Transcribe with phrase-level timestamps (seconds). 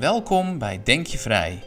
[0.00, 1.62] Welkom bij Denk je Vrij,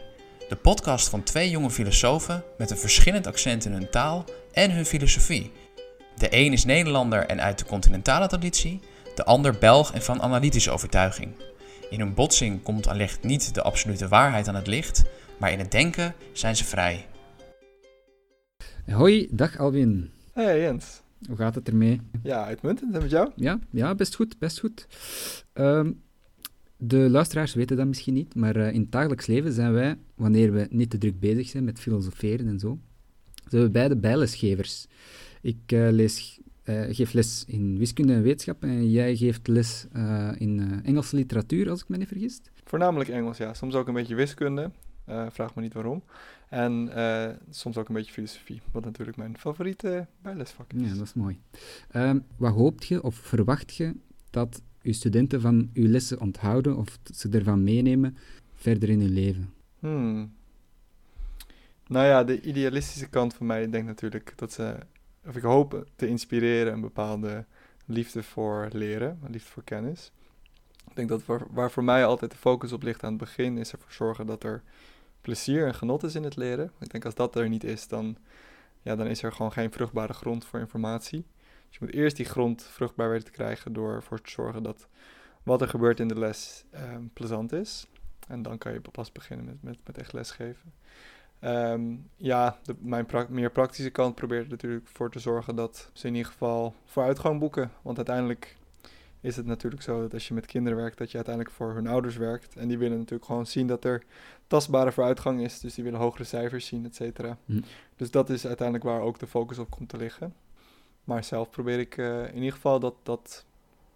[0.48, 4.86] de podcast van twee jonge filosofen met een verschillend accent in hun taal en hun
[4.86, 5.50] filosofie.
[6.16, 8.80] De een is Nederlander en uit de continentale traditie,
[9.14, 11.34] de ander Belg en van analytische overtuiging.
[11.90, 15.04] In hun botsing komt allicht niet de absolute waarheid aan het licht,
[15.38, 17.06] maar in het denken zijn ze vrij.
[18.86, 20.10] Hoi, dag Alwin.
[20.32, 21.02] Hey Jens.
[21.26, 22.00] Hoe gaat het ermee?
[22.22, 22.94] Ja, uitmuntend.
[22.94, 23.30] En met jou?
[23.36, 24.86] Ja, ja best goed, best goed.
[25.52, 25.90] Ehm,
[26.84, 30.52] de luisteraars weten dat misschien niet, maar eh, in het dagelijks leven zijn wij, wanneer
[30.52, 32.78] we niet te druk bezig zijn met filosoferen en zo,
[33.48, 34.86] zijn we beide bijlesgevers.
[35.40, 39.86] Ik eh, lees, eh, geef les in wiskunde en wetenschap en jij geeft les
[40.38, 42.40] in Engelse literatuur, als ik me niet vergis.
[42.64, 43.54] Voornamelijk Engels, ja.
[43.54, 44.70] Soms ook een beetje wiskunde.
[45.30, 46.02] vraag me niet waarom.
[46.48, 46.90] En
[47.50, 50.88] soms ook een beetje filosofie, wat natuurlijk mijn favoriete bijlesvak is.
[50.88, 51.38] Ja, dat is mooi.
[51.90, 53.94] Ehm, wat hoopt je of verwacht je
[54.30, 58.16] dat uw studenten van uw lessen onthouden of ze ervan meenemen
[58.54, 59.52] verder in hun leven?
[59.78, 60.32] Hmm.
[61.86, 64.76] Nou ja, de idealistische kant van mij denkt natuurlijk dat ze,
[65.26, 67.44] of ik hoop te inspireren een bepaalde
[67.86, 70.12] liefde voor leren, liefde voor kennis.
[70.88, 73.58] Ik denk dat waar, waar voor mij altijd de focus op ligt aan het begin,
[73.58, 74.62] is ervoor zorgen dat er
[75.20, 76.72] plezier en genot is in het leren.
[76.80, 78.16] Ik denk als dat er niet is, dan,
[78.82, 81.24] ja, dan is er gewoon geen vruchtbare grond voor informatie.
[81.72, 84.88] Dus je moet eerst die grond vruchtbaar weten te krijgen door ervoor te zorgen dat
[85.42, 87.86] wat er gebeurt in de les um, plezant is.
[88.28, 90.72] En dan kan je pas beginnen met, met, met echt lesgeven.
[91.40, 96.06] Um, ja, de, mijn meer praktische kant probeert er natuurlijk voor te zorgen dat ze
[96.06, 97.70] in ieder geval vooruitgang boeken.
[97.82, 98.56] Want uiteindelijk
[99.20, 101.86] is het natuurlijk zo dat als je met kinderen werkt, dat je uiteindelijk voor hun
[101.86, 102.56] ouders werkt.
[102.56, 104.02] En die willen natuurlijk gewoon zien dat er
[104.46, 105.60] tastbare vooruitgang is.
[105.60, 107.36] Dus die willen hogere cijfers zien, et cetera.
[107.44, 107.60] Hm.
[107.96, 110.34] Dus dat is uiteindelijk waar ook de focus op komt te liggen.
[111.04, 113.44] Maar zelf probeer ik uh, in ieder geval dat, dat,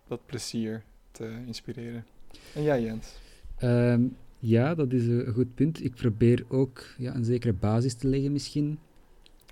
[0.07, 2.05] dat plezier te inspireren.
[2.55, 3.15] En jij, Jens?
[3.63, 5.85] Um, ja, dat is een goed punt.
[5.85, 8.79] Ik probeer ook ja, een zekere basis te leggen, misschien,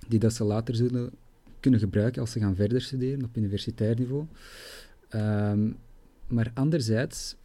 [0.08, 1.10] die dat ze later zullen
[1.60, 4.26] kunnen gebruiken als ze gaan verder studeren op universitair niveau.
[5.10, 5.76] Um,
[6.26, 7.36] maar anderzijds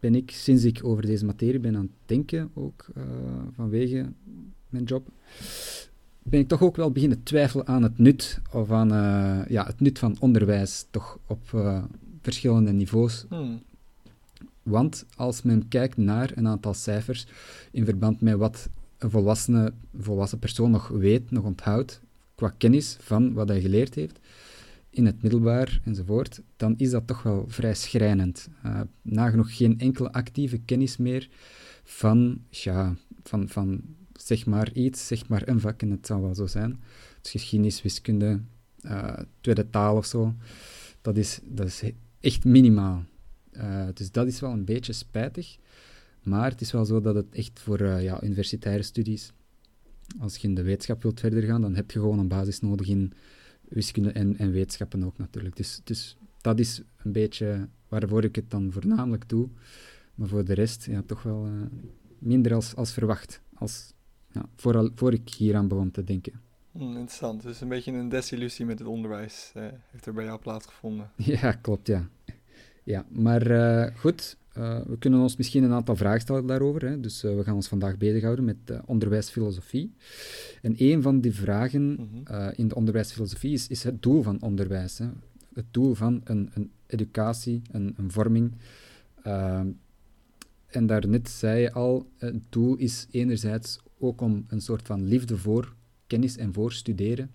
[0.00, 3.04] ben ik, sinds ik over deze materie ben aan het denken, ook uh,
[3.52, 4.12] vanwege
[4.68, 5.08] mijn job,
[6.28, 9.80] ben ik toch ook wel beginnen twijfelen aan het nut, of aan uh, ja, het
[9.80, 11.82] nut van onderwijs, toch op uh,
[12.20, 13.24] verschillende niveaus.
[13.28, 13.62] Hmm.
[14.62, 17.26] Want als men kijkt naar een aantal cijfers
[17.70, 22.00] in verband met wat een volwassene, volwassen persoon nog weet, nog onthoudt,
[22.34, 24.18] qua kennis van wat hij geleerd heeft,
[24.90, 28.48] in het middelbaar enzovoort, dan is dat toch wel vrij schrijnend.
[28.64, 31.28] Uh, nagenoeg geen enkele actieve kennis meer
[31.84, 33.80] van, ja, van, van
[34.26, 36.80] zeg maar iets, zeg maar een vak, en het zal wel zo zijn.
[37.20, 38.40] Dus geschiedenis, wiskunde,
[38.82, 40.34] uh, tweede taal of zo,
[41.00, 41.82] dat is, dat is
[42.20, 43.04] echt minimaal.
[43.52, 45.56] Uh, dus dat is wel een beetje spijtig.
[46.22, 49.32] Maar het is wel zo dat het echt voor uh, ja, universitaire studies,
[50.18, 52.88] als je in de wetenschap wilt verder gaan, dan heb je gewoon een basis nodig
[52.88, 53.12] in
[53.68, 55.56] wiskunde en, en wetenschappen ook natuurlijk.
[55.56, 59.48] Dus, dus dat is een beetje waarvoor ik het dan voornamelijk doe.
[60.14, 61.48] Maar voor de rest, ja, toch wel
[62.18, 63.40] minder als, als verwacht.
[63.54, 63.94] Als
[64.36, 66.40] ja, voor, voor ik hieraan begon te denken.
[66.76, 67.42] Hmm, interessant.
[67.42, 71.10] Dus een beetje een desillusie met het onderwijs eh, heeft er bij jou plaatsgevonden.
[71.40, 72.08] Ja, klopt, ja.
[72.82, 76.88] Ja, maar uh, goed, uh, we kunnen ons misschien een aantal vragen stellen daarover.
[76.88, 77.00] Hè.
[77.00, 79.94] Dus we gaan ons vandaag bezighouden met onderwijsfilosofie.
[80.62, 82.24] En een van die vragen mm
[82.54, 84.98] in de onderwijsfilosofie is, is het doel van onderwijs.
[84.98, 85.06] Hè.
[85.54, 88.52] Het doel van een, een educatie, een, een vorming.
[90.66, 95.36] en daarnet zei je al, het doel is enerzijds ook om een soort van liefde
[95.38, 95.74] voor
[96.06, 97.30] kennis en voor studeren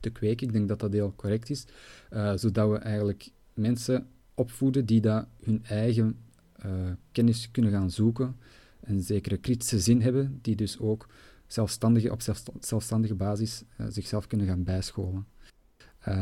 [0.00, 0.46] te kweken.
[0.46, 1.64] Ik denk dat dat heel correct is,
[2.12, 6.18] uh, zodat we eigenlijk mensen opvoeden die dat hun eigen
[6.66, 6.72] uh,
[7.12, 8.36] kennis kunnen gaan zoeken,
[8.80, 11.08] een zekere kritische zin hebben, die dus ook
[11.46, 12.20] zelfstandige, op
[12.60, 15.26] zelfstandige basis uh, zichzelf kunnen gaan bijscholen.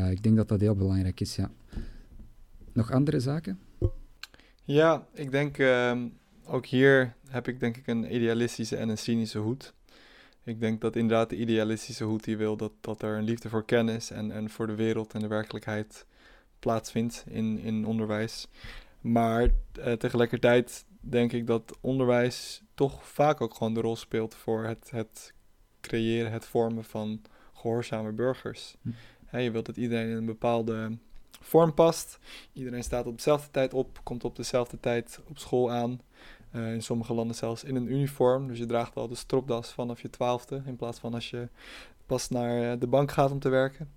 [0.09, 1.51] ik denk dat dat heel belangrijk is, ja.
[2.73, 3.59] Nog andere zaken?
[4.63, 6.07] Ja, ik denk ehm,
[6.45, 9.73] ook hier heb ik denk ik een idealistische en een cynische hoed.
[10.43, 13.65] Ik denk dat inderdaad de idealistische hoed die wil dat, dat er een liefde voor
[13.65, 16.05] kennis en, en voor de wereld en de werkelijkheid
[16.59, 18.47] plaatsvindt in, in onderwijs.
[19.01, 19.49] Maar
[19.81, 24.89] eh, tegelijkertijd denk ik dat onderwijs toch vaak ook gewoon de rol speelt voor het,
[24.91, 25.33] het
[25.81, 27.21] creëren, het vormen van
[27.53, 28.75] gehoorzame burgers.
[28.81, 29.37] Hm.
[29.37, 30.97] je wilt dat iedereen in een bepaalde
[31.41, 32.19] vorm past.
[32.53, 36.01] Iedereen staat op dezelfde tijd op, komt op dezelfde tijd op school aan.
[36.55, 38.47] Uh, in sommige landen zelfs in een uniform.
[38.47, 40.61] Dus je draagt al de stropdas vanaf je twaalfde.
[40.65, 41.47] In plaats van als je
[42.05, 43.91] pas naar eh, de bank gaat om te werken.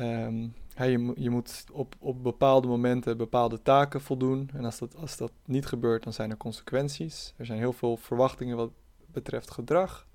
[0.00, 4.50] Um, je, je moet op, op bepaalde momenten bepaalde taken voldoen.
[4.54, 7.34] En als dat, als dat niet gebeurt, dan zijn er consequenties.
[7.36, 8.70] Er zijn heel veel verwachtingen wat
[9.12, 10.06] betreft gedrag.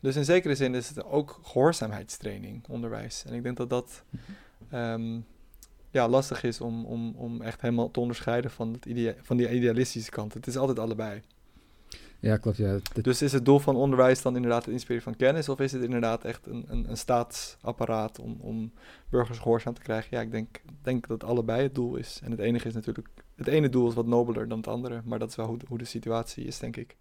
[0.00, 3.24] Dus in zekere zin is het ook gehoorzaamheidstraining, onderwijs.
[3.24, 4.04] En ik denk dat dat
[4.70, 5.20] ehm,
[5.94, 9.50] ja, lastig is om, om, om echt helemaal te onderscheiden van, het idea van die
[9.50, 10.34] idealistische kant.
[10.34, 11.22] Het is altijd allebei.
[12.20, 12.56] Ja, klopt.
[12.56, 12.78] Ja.
[13.02, 15.48] Dus is het doel van onderwijs dan inderdaad het inspireren van kennis?
[15.48, 18.72] Of is het inderdaad echt een, een, een staatsapparaat om, om
[19.08, 20.16] burgers gehoorzaam te krijgen?
[20.16, 22.20] Ja, ik denk, denk dat allebei het doel is.
[22.24, 23.08] En het enige is natuurlijk...
[23.34, 25.02] Het ene doel is wat nobeler dan het andere.
[25.04, 26.96] Maar dat is wel hoe de, hoe de situatie is, denk ik.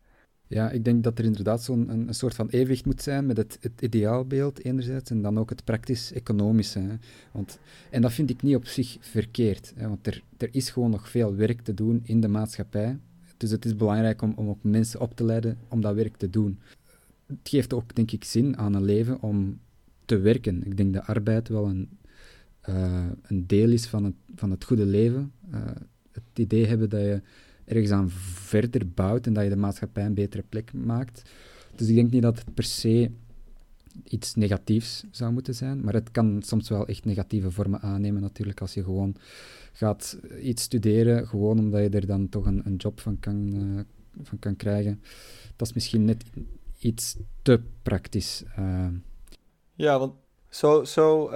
[0.54, 3.38] Ja, ik denk dat er inderdaad zo'n een, een, soort van evenwicht moet zijn met
[3.38, 7.00] het, het ideaalbeeld enerzijds en dan ook het praktisch-economische.
[7.32, 7.60] Want,
[7.90, 11.10] en dat vind ik niet op zich verkeerd, hè, want er, er is gewoon nog
[11.10, 12.98] veel werk te doen in de maatschappij.
[13.38, 16.30] Dus het is belangrijk om, om ook mensen op te leiden om dat werk te
[16.30, 16.60] doen.
[17.26, 19.60] Het geeft ook, denk ik, zin aan een leven om
[20.06, 20.66] te werken.
[20.66, 21.90] Ik denk dat arbeid wel een,
[22.70, 25.32] uh, een deel is van het, van het goede leven.
[25.54, 25.66] Uh,
[26.12, 27.22] het idee hebben dat je
[27.66, 31.32] ergens aan verder bouwt en dat je de maatschappij een betere plek maakt.
[31.76, 33.12] Dus ik denk niet dat het per se
[34.04, 38.62] iets negatiefs zou moeten zijn, maar het kan soms wel echt negatieve vormen aannemen natuurlijk
[38.62, 39.16] als je gewoon
[39.74, 43.82] gaat iets studeren, gewoon omdat je er dan toch een, een job van kan, uh,
[44.22, 45.02] van kan krijgen.
[45.56, 46.24] Dat is misschien net
[46.80, 48.44] iets te praktisch.
[48.60, 48.88] Uh.
[49.74, 50.14] Ja, want
[50.50, 51.30] zo, zo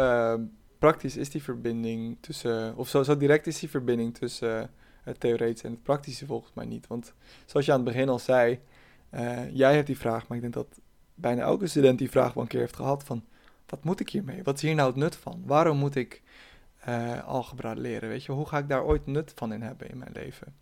[0.79, 4.69] praktisch is die verbinding tussen, of zo, zo direct is die verbinding tussen
[5.07, 6.87] het theoretische en het praktische volgens mij niet.
[6.87, 7.13] Want
[7.45, 8.59] zoals je aan het begin al zei,
[9.51, 10.79] jij hebt die vraag, maar ik denk dat
[11.15, 13.25] bijna elke student die vraag wel een keer heeft gehad van,
[13.65, 14.43] wat moet ik hiermee?
[14.43, 15.43] Wat is hier nou het nut van?
[15.45, 16.21] Waarom moet ik
[16.87, 18.09] uh, algebra leren?
[18.09, 20.55] Weet je, hoe ga ik daar ooit nut van in hebben in mijn leven?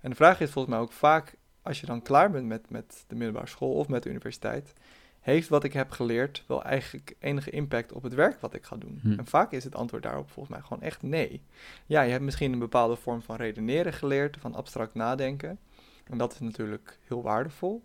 [0.00, 3.04] En de vraag is volgens mij ook vaak, als je dan klaar bent met, met
[3.06, 4.72] de middelbare school of met de universiteit,
[5.20, 8.76] heeft wat ik heb geleerd wel eigenlijk enige impact op het werk wat ik ga
[8.76, 8.98] doen?
[9.02, 9.12] Hm.
[9.12, 11.42] En vaak is het antwoord daarop volgens mij gewoon echt nee.
[11.86, 15.58] Ja, je hebt misschien een bepaalde vorm van redeneren geleerd, van abstract nadenken.
[16.04, 17.82] En dat is natuurlijk heel waardevol.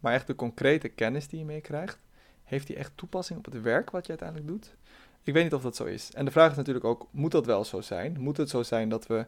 [0.00, 1.98] Maar echt de concrete kennis die je meekrijgt,
[2.44, 4.76] heeft die echt toepassing op het werk wat je uiteindelijk doet?
[5.22, 6.10] Ik weet niet of dat zo is.
[6.12, 8.20] En de vraag is natuurlijk ook, moet dat wel zo zijn?
[8.20, 9.26] Moet het zo zijn dat we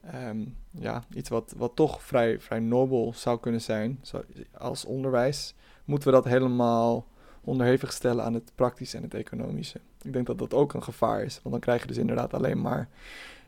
[0.00, 5.54] ehm, ja, iets wat, wat toch vrij, vrij nobel zou kunnen zijn, zo, als onderwijs,
[5.88, 7.06] moeten we dat helemaal
[7.40, 9.80] onderhevig stellen aan het praktische en het economische?
[10.02, 12.60] Ik denk dat dat ook een gevaar is, want dan krijg je dus inderdaad alleen
[12.60, 12.88] maar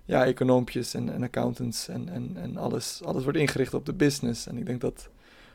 [0.05, 4.47] ja, econoompjes en, en accountants en, en, en alles, alles wordt ingericht op de business.
[4.47, 5.09] En ik denk dat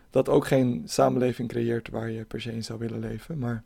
[0.09, 3.37] dat ook geen samenleving creëert waar je per se in zou willen leven.
[3.37, 3.63] Maar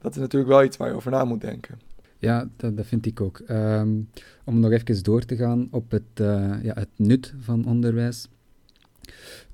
[0.00, 1.80] dat is natuurlijk wel iets waar je over na moet denken.
[2.18, 3.38] Ja, dat, dat vind ik ook.
[3.38, 4.00] Ehm,
[4.44, 8.28] om nog even door te gaan op het, uh, ja, het nut van onderwijs.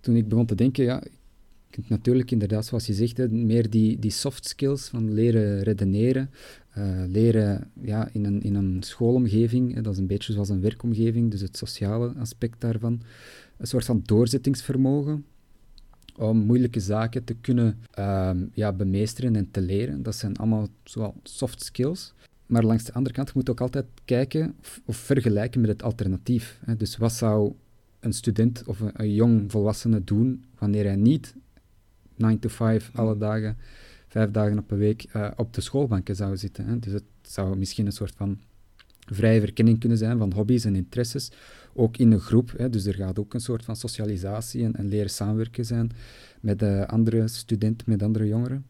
[0.00, 1.02] Toen ik begon te denken, ja,
[1.86, 6.30] natuurlijk inderdaad, zoals je zegt, meer die, die soft skills van leren redeneren,
[6.78, 11.30] uh, leren ja, in, een, in een schoolomgeving, dat is een beetje zoals een werkomgeving,
[11.30, 13.02] dus het sociale aspect daarvan.
[13.56, 15.24] Een soort van doorzettingsvermogen,
[16.16, 20.02] om moeilijke zaken te kunnen uh, ja, bemeesteren en te leren.
[20.02, 22.14] Dat zijn allemaal zowel soft skills.
[22.46, 26.60] Maar langs de andere kant, je moet ook altijd kijken of, vergelijken met het alternatief.
[26.64, 26.76] Hè.
[26.76, 27.52] Dus wat zou
[28.00, 31.34] een student of een, jong volwassene doen wanneer hij niet
[32.20, 33.56] 9 to 5 alle dagen,
[34.08, 36.66] vijf dagen op een week uh, op de schoolbanken zou zitten.
[36.66, 36.78] Hè.
[36.78, 38.38] Dus het zou misschien een soort van
[39.06, 41.30] vrije verkenning kunnen zijn van hobby's en interesses,
[41.72, 42.54] ook in een groep.
[42.56, 45.90] Hè, dus er gaat ook een soort van socialisatie en, en leren samenwerken zijn
[46.40, 48.66] met uh, andere studenten, met andere jongeren.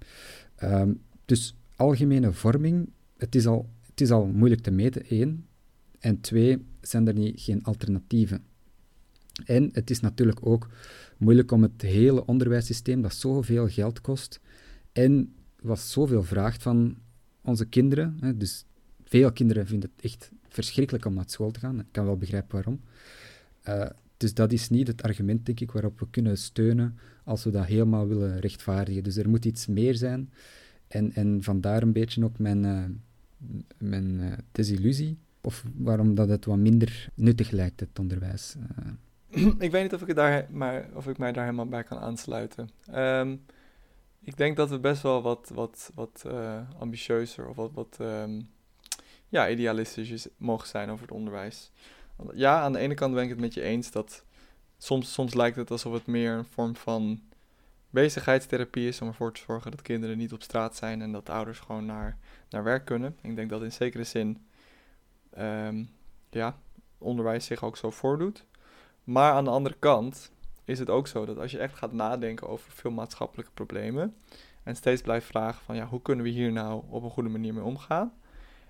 [0.63, 5.47] Um, dus algemene vorming, het is, al, het is al moeilijk te meten, één.
[5.99, 8.43] En twee, zijn er niet, geen alternatieven.
[9.45, 10.69] En het is natuurlijk ook
[11.21, 14.41] moeilijk om het hele onderwijssysteem, dat zoveel geld kost
[14.93, 16.97] en wat zoveel vraagt van
[17.41, 18.65] onze kinderen, hè, dus
[19.05, 21.81] veel kinderen vinden het echt verschrikkelijk om naar school te gaan.
[21.81, 22.81] Ik kan wel begrijpen waarom.
[23.69, 27.51] Uh, dus dat is niet het argument, denk ik, waarop we kunnen steunen als we
[27.51, 29.03] dat helemaal willen rechtvaardigen.
[29.03, 30.31] Dus er moet iets meer zijn.
[30.89, 32.85] En, en vandaar een beetje ook mijn, uh,
[33.79, 35.19] mijn uh, desillusie.
[35.41, 38.57] Of waarom dat het wat minder nuttig lijkt, het onderwijs.
[39.59, 42.71] Ik weet niet of ik, daar, maar, of ik mij daar helemaal bij kan aansluiten.
[42.95, 43.45] Um,
[44.23, 46.25] ik denk dat we best wel wat, wat, wat
[46.79, 48.51] ambitieuzer of wat, wat um,
[49.29, 51.71] ja, idealistisch mogen zijn over het onderwijs.
[52.35, 54.25] Ja, aan de ene kant ben ik het met je eens dat
[54.79, 57.21] soms, soms lijkt het alsof het meer een vorm van
[57.91, 61.59] bezigheidstherapie is om ervoor te zorgen dat kinderen niet op straat zijn en dat ouders
[61.59, 62.19] gewoon naar,
[62.49, 63.17] naar werk kunnen.
[63.23, 64.47] Ik denk dat in zekere zin
[65.39, 65.91] um,
[66.31, 66.59] ja,
[66.99, 68.45] onderwijs zich ook zo voordoet.
[69.05, 70.33] Maar aan de andere kant
[70.65, 74.17] is het ook zo dat als je echt gaat nadenken over veel maatschappelijke problemen
[74.63, 77.55] en steeds blijft vragen van ja, hoe kunnen we hier nou op een goede manier
[77.55, 78.13] mee omgaan,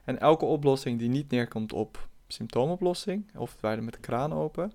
[0.04, 4.72] en elke oplossing die niet neerkomt op symptoomoplossing, of het wijden met de kraan open,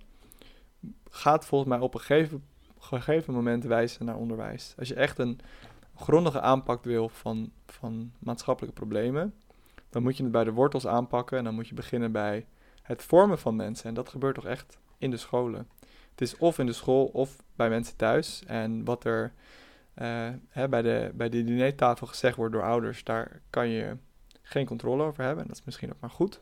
[1.09, 2.43] gaat volgens mij op een gegeven,
[2.79, 4.73] gegeven moment wijzen naar onderwijs.
[4.77, 5.39] Als je echt een
[5.95, 9.33] grondige aanpak wil van, van maatschappelijke problemen,
[9.89, 12.45] dan moet je het bij de wortels aanpakken en dan moet je beginnen bij
[12.81, 13.89] het vormen van mensen.
[13.89, 15.67] En dat gebeurt toch echt in de scholen.
[16.11, 18.43] Het is of in de school of bij mensen thuis.
[18.47, 19.33] En wat er
[20.01, 23.97] uh, hè, bij, de, bij de dinertafel gezegd wordt door ouders, daar kan je
[24.41, 25.41] geen controle over hebben.
[25.43, 26.41] En dat is misschien ook maar goed.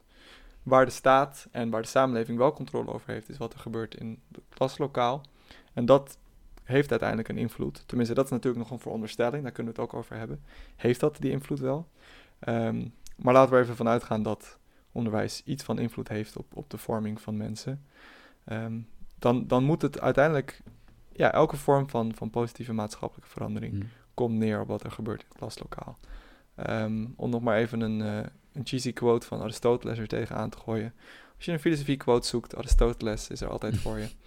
[0.64, 3.96] Waar de staat en waar de samenleving wel controle over heeft, is wat er gebeurt
[3.96, 5.22] in het klaslokaal.
[5.74, 6.18] En dat
[6.64, 7.84] heeft uiteindelijk een invloed.
[7.86, 10.44] Tenminste, dat is natuurlijk nog een veronderstelling, daar kunnen we het ook over hebben.
[10.76, 11.88] Heeft dat die invloed wel?
[12.48, 14.58] Um, maar laten we even vanuit gaan dat
[14.92, 17.86] onderwijs iets van invloed heeft op, op de vorming van mensen.
[18.52, 18.88] Um,
[19.20, 20.62] dan, dan moet het uiteindelijk,
[21.12, 23.90] ja, elke vorm van, van positieve maatschappelijke verandering mm.
[24.14, 25.98] komt neer op wat er gebeurt in het klaslokaal.
[26.70, 28.18] Um, om nog maar even een, uh,
[28.54, 30.94] een cheesy quote van Aristoteles er tegenaan te gooien.
[31.36, 34.08] Als je een filosofie quote zoekt, Aristoteles is er altijd voor je.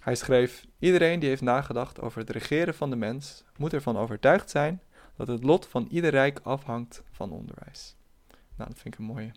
[0.00, 4.50] Hij schreef: Iedereen die heeft nagedacht over het regeren van de mens, moet ervan overtuigd
[4.50, 4.80] zijn
[5.16, 7.96] dat het lot van ieder rijk afhangt van onderwijs.
[8.56, 9.32] Nou, dat vind ik een mooie.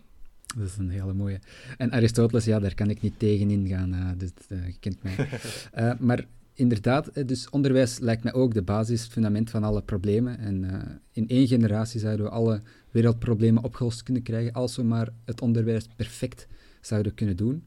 [0.56, 1.40] Dat is een hele mooie.
[1.76, 5.28] En Aristoteles, ja, daar kan ik niet tegen ingaan, uh, dus uh, je kent mij.
[5.78, 6.24] Uh, maar
[6.54, 10.38] inderdaad, dus onderwijs lijkt mij ook de basis, het fundament van alle problemen.
[10.38, 10.64] En
[11.12, 15.88] in één generatie zouden we alle wereldproblemen opgelost kunnen krijgen, als we maar het onderwijs
[15.96, 16.46] perfect
[16.80, 17.64] zouden kunnen doen.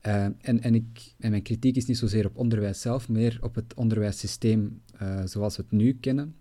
[0.00, 3.74] en, en, ik, en mijn kritiek is niet zozeer op onderwijs zelf, meer op het
[3.74, 4.82] onderwijssysteem
[5.24, 6.34] zoals we het nu kennen.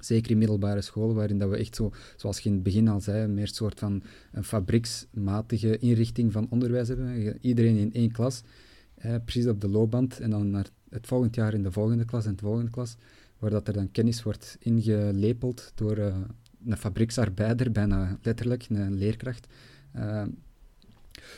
[0.00, 3.00] Zeker in middelbare scholen, waarin dat we echt zo, zoals je in het begin al
[3.00, 7.38] zei, meer een soort van een fabrieksmatige inrichting van onderwijs hebben.
[7.40, 8.42] Iedereen in één klas,
[9.24, 12.36] precies op de loopband, en dan naar het volgend jaar in de volgende klas en
[12.36, 12.96] de volgende klas,
[13.38, 16.16] waar dat er dan kennis wordt ingelepeld door uh,
[16.66, 19.46] een fabrieksarbeider, bijna letterlijk, een leerkracht.
[19.96, 20.22] Uh,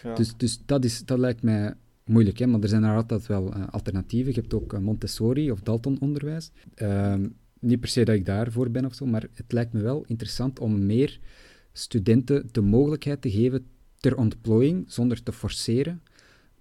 [0.03, 0.15] ja.
[0.15, 1.75] Dus, dus dat, is, dat lijkt mij
[2.05, 2.47] moeilijk, hè?
[2.47, 4.35] maar er zijn er altijd wel uh, alternatieven.
[4.35, 6.51] Je hebt ook Montessori of Dalton-onderwijs.
[7.61, 10.59] Niet per se dat ik daarvoor ben of zo, maar het lijkt me wel interessant
[10.59, 11.21] om meer
[11.73, 16.03] studenten de mogelijkheid te geven ter ontplooiing, zonder te forceren,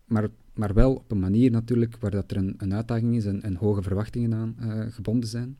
[0.06, 3.42] maar, maar wel op een manier natuurlijk waar dat er een, een uitdaging is en,
[3.42, 5.58] en hoge verwachtingen aan uh, gebonden zijn.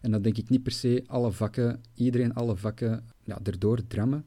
[0.00, 4.26] En dan denk ik niet per se alle vakken, iedereen alle vakken ja, erdoor drammen,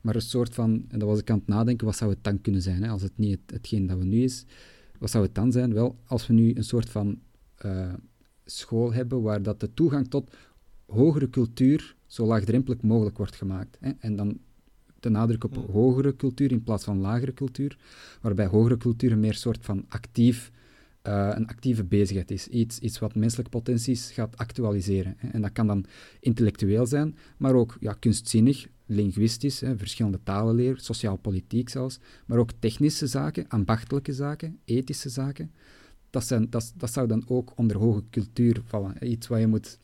[0.00, 2.40] maar een soort van, en dat was ik aan het nadenken, wat zou het dan
[2.40, 4.44] kunnen zijn, hè, als het niet het, hetgeen dat we nu is,
[4.98, 5.74] wat zou het dan zijn?
[5.74, 7.18] Wel, als we nu een soort van
[7.64, 7.92] uh,
[8.50, 10.30] school hebben waar dat de toegang tot
[10.86, 13.76] hogere cultuur zo laagdrempelig mogelijk wordt gemaakt.
[13.80, 13.90] Hè?
[13.98, 14.38] En dan
[15.00, 15.64] de nadruk op hmm.
[15.70, 17.78] hogere cultuur in plaats van lagere cultuur,
[18.20, 20.50] waarbij hogere cultuur een meer soort van actief,
[21.02, 22.48] uh, een actieve bezigheid is.
[22.48, 25.14] Iets, iets wat menselijke potenties gaat actualiseren.
[25.16, 25.28] Hè?
[25.28, 25.84] En dat kan dan
[26.20, 32.50] intellectueel zijn, maar ook ja, kunstzinnig, linguïstisch, hè, verschillende talen leren, sociaal-politiek zelfs, maar ook
[32.58, 35.50] technische zaken, ambachtelijke zaken, ethische zaken
[36.10, 39.10] dat, zijn, dat, dat zou dan ook onder hoge cultuur vallen.
[39.10, 39.78] Iets waar je moet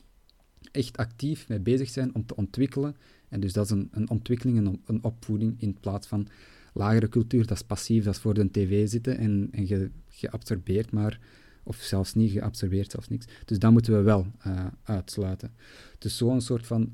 [0.71, 2.95] echt actief mee bezig zijn om te ontwikkelen.
[3.29, 6.27] En dus dat is een, een ontwikkeling, een, een opvoeding in plaats van
[6.73, 10.31] lagere cultuur, dat is passief, dat is voor de tv zitten en, en je, je
[10.31, 11.19] absorbeert maar,
[11.63, 13.25] of zelfs niet, je absorbeert zelfs niks.
[13.45, 15.51] Dus dat moeten we wel uh, uitsluiten.
[15.97, 16.93] Dus zo'n soort van,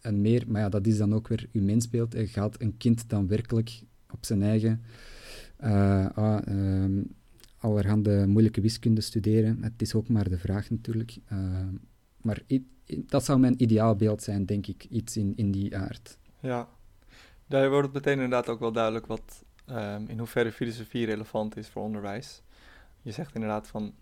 [0.00, 2.14] en meer, maar ja, dat is dan ook weer uw mensbeeld.
[2.14, 4.82] En gaat een kind dan werkelijk op zijn eigen
[5.64, 7.14] uh, ah, um,
[7.60, 9.62] allerhande moeilijke wiskunde studeren.
[9.62, 11.16] Het is ook maar de vraag natuurlijk.
[11.32, 11.38] Uh,
[12.16, 12.42] maar
[12.86, 16.18] dat zou mijn ideaalbeeld zijn, denk ik, iets in, in die aard.
[16.40, 16.68] Ja,
[17.46, 21.68] daar wordt het meteen inderdaad ook wel duidelijk wat, um, in hoeverre filosofie relevant is
[21.68, 22.42] voor onderwijs.
[23.02, 23.94] Je zegt inderdaad van,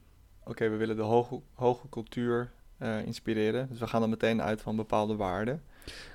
[0.45, 4.61] oké, we willen de hoge, hoge cultuur uh, inspireren, dus we gaan dan meteen uit
[4.61, 5.62] van bepaalde waarden.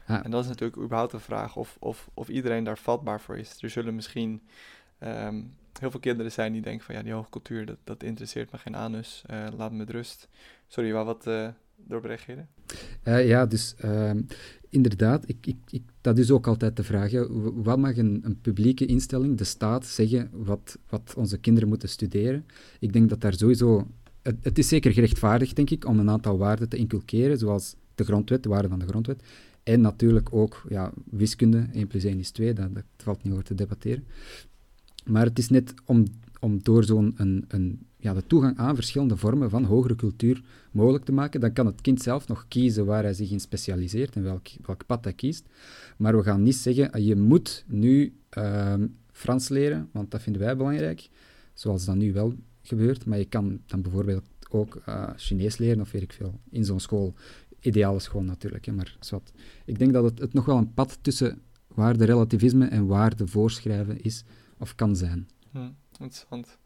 [0.05, 0.25] Ah.
[0.25, 3.61] En dat is natuurlijk überhaupt de vraag of, of, of iedereen daar vatbaar voor is.
[3.61, 4.41] Er zullen misschien
[4.99, 8.57] um, heel veel kinderen zijn die denken van ja, die hoogcultuur, dat, dat interesseert me
[8.57, 10.27] geen anus, uh, laat me met rust.
[10.67, 11.47] Sorry, wou wat uh,
[11.89, 12.47] erop reageren?
[13.03, 14.21] Uh, ja, dus ehm,
[14.69, 17.11] inderdaad, ik, ik, ik, dat is ook altijd de vraag.
[17.53, 22.45] Wat mag een, een, publieke instelling, de staat, zeggen wat, wat onze kinderen moeten studeren?
[22.79, 23.87] Ik denk dat daar sowieso...
[24.21, 28.03] Het, het is zeker gerechtvaardigd, denk ik, om een aantal waarden te inculkeren, zoals de
[28.03, 29.23] grondwet, de waarden van de grondwet.
[29.63, 33.45] En natuurlijk ook ja, wiskunde, 1 plus 1 is 2, dat, dat valt niet over
[33.45, 34.05] te debatteren.
[35.05, 36.05] Maar het is net om,
[36.39, 41.05] om door zo'n een, een, ja, de toegang aan verschillende vormen van hogere cultuur mogelijk
[41.05, 44.23] te maken, dan kan het kind zelf nog kiezen waar hij zich in specialiseert en
[44.23, 45.45] welk, welk pad hij kiest.
[45.97, 48.73] Maar we gaan niet zeggen, ah, je moet nu uh,
[49.11, 51.09] Frans leren, want dat vinden wij belangrijk,
[51.53, 53.05] zoals dat nu wel gebeurt.
[53.05, 56.79] Maar je kan dan bijvoorbeeld ook uh, Chinees leren of weet ik veel, in zo'n
[56.79, 57.13] school.
[57.59, 59.31] Ideale school natuurlijk, hè, maar zwart.
[59.65, 63.15] Ik denk dat het, het nog wel een pad tussen waar de relativisme en waar
[63.15, 64.23] de voorschrijven is,
[64.63, 65.29] of kan zijn.
[65.51, 66.57] Hm, interessant.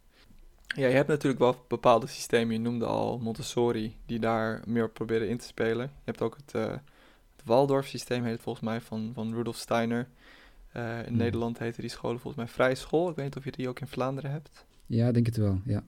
[0.75, 2.53] Ja, je hebt natuurlijk wel bepaalde systemen.
[2.53, 5.85] Je noemde al Montessori, die daar meer op proberen in te spelen.
[5.85, 6.71] Je hebt ook het, uh,
[7.35, 10.07] het Waldorf-systeem, heet het volgens mij, van, van Rudolf Steiner.
[10.75, 11.17] Uh, in Hmm.
[11.17, 13.09] Nederland heten die scholen volgens mij Vrije School.
[13.09, 14.65] Ik weet niet of je die ook in Vlaanderen hebt.
[14.85, 15.83] Ja, ik denk het wel, ja.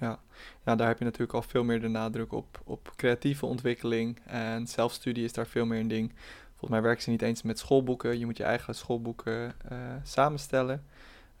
[0.00, 0.20] Ja.
[0.64, 4.20] ja, daar heb je natuurlijk al veel meer de nadruk op, op creatieve ontwikkeling.
[4.26, 6.12] En zelfstudie is daar veel meer een ding.
[6.50, 8.18] Volgens mij werken ze niet eens met schoolboeken.
[8.18, 10.84] Je moet je eigen schoolboeken eh, samenstellen.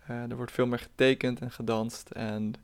[0.06, 2.10] Eh, er wordt veel meer getekend en gedanst.
[2.10, 2.54] En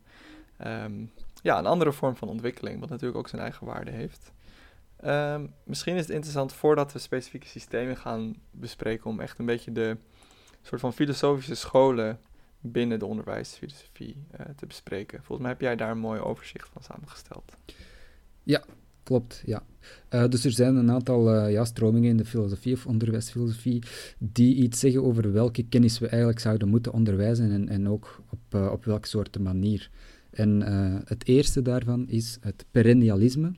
[0.57, 1.05] ehm,
[1.43, 4.33] ja, een andere vorm van ontwikkeling, wat natuurlijk ook zijn eigen waarde heeft.
[4.97, 9.73] Ehm, misschien is het interessant voordat we specifieke systemen gaan bespreken, om echt een beetje
[9.73, 9.97] de
[10.63, 12.21] soort van filosofische scholen
[12.61, 15.19] binnen de onderwijsfilosofie eh, te bespreken.
[15.19, 17.57] Volgens mij heb jij daar een mooi overzicht van samengesteld.
[19.03, 19.63] Klopt, ja.
[20.09, 23.83] Eh, dus er zijn een aantal eh, ja, stromingen in de filosofie of onderwijsfilosofie
[24.19, 28.41] die iets zeggen over welke kennis we eigenlijk zouden moeten onderwijzen en, en ook op,
[28.49, 29.91] eh, op welke soort manier.
[30.31, 30.63] En
[31.05, 33.53] het eerste daarvan is het perennialisme.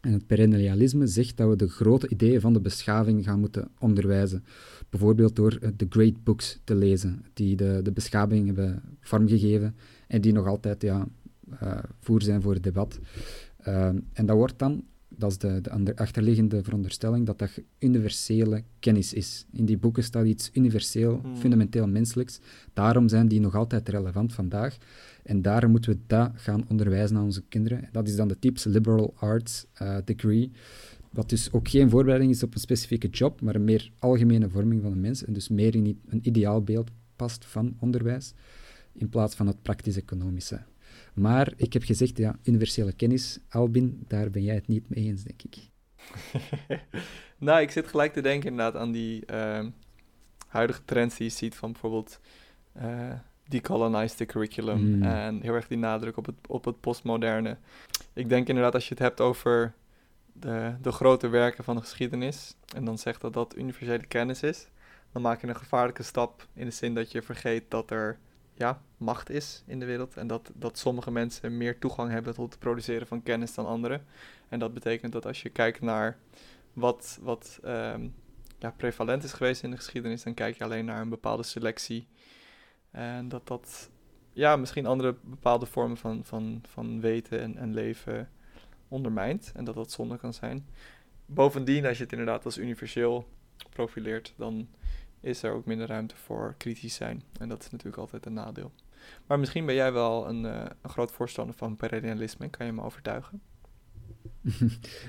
[0.00, 4.44] En het perennialisme zegt dat we de grote ideeën van de beschaving gaan moeten onderwijzen.
[4.90, 9.74] Bijvoorbeeld door de great books te lezen, die de, de beschaving hebben vormgegeven
[10.06, 11.08] en die nog altijd ja,
[12.00, 12.98] voer zijn voor het debat.
[13.62, 19.12] Ehm, en dat wordt dan, dat is de, de achterliggende veronderstelling, dat dat universele kennis
[19.12, 19.46] is.
[19.52, 21.36] In die boeken staat iets universeel, Hmm.
[21.36, 22.40] fundamenteel menselijks.
[22.72, 24.76] Daarom zijn die nog altijd relevant vandaag.
[25.22, 27.88] En daarom moeten we dat gaan onderwijzen aan onze kinderen.
[27.92, 30.50] Dat is dan de typische liberal arts eh, degree.
[31.10, 34.82] Wat dus ook geen voorbereiding is op een specifieke job, maar een meer algemene vorming
[34.82, 35.24] van de mens.
[35.24, 38.32] En dus meer in een ideaalbeeld past van onderwijs,
[38.92, 40.60] in plaats van het praktisch-economische.
[41.12, 45.22] Maar ik heb gezegd, ja, universele kennis, Albin, daar ben jij het niet mee eens,
[45.22, 45.56] denk ik.
[47.38, 49.70] nou, ik zit gelijk te denken inderdaad aan die ehm,
[50.48, 52.20] huidige trends die je ziet van bijvoorbeeld
[52.72, 53.12] eh
[53.52, 55.02] decolonize the curriculum Mm.
[55.02, 57.56] en heel erg die nadruk op het, op het postmoderne.
[58.12, 59.74] Ik denk inderdaad als je het hebt over
[60.32, 64.68] de, de grote werken van de geschiedenis en dan zegt dat dat universele kennis is,
[65.12, 68.18] dan maak je een gevaarlijke stap in de zin dat je vergeet dat er
[68.54, 72.50] ja, macht is in de wereld en dat, dat sommige mensen meer toegang hebben tot
[72.50, 74.04] het produceren van kennis dan anderen.
[74.48, 76.18] En dat betekent dat als je kijkt naar
[76.72, 78.08] wat, wat ehm,
[78.58, 82.06] ja, prevalent is geweest in de geschiedenis, dan kijk je alleen naar een bepaalde selectie.
[82.90, 83.90] En dat dat
[84.32, 88.30] ja, misschien andere bepaalde vormen van, van, van weten en, en leven
[88.88, 89.52] ondermijnt.
[89.54, 90.66] En dat dat zonde kan zijn.
[91.26, 93.28] Bovendien, als je het inderdaad als universeel
[93.70, 94.68] profileert, dan
[95.22, 97.22] is er ook minder ruimte voor kritisch zijn.
[97.38, 98.72] En dat is natuurlijk altijd een nadeel.
[99.26, 102.48] Maar misschien ben jij wel een, eh, een groot voorstander van perennialisme.
[102.48, 103.40] Kan je me overtuigen?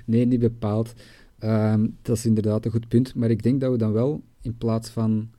[0.06, 0.94] nee, niet bepaald.
[1.40, 3.16] Ehm, dat is inderdaad een goed punt.
[3.16, 5.30] Maar ik denk dat we dan wel, in plaats van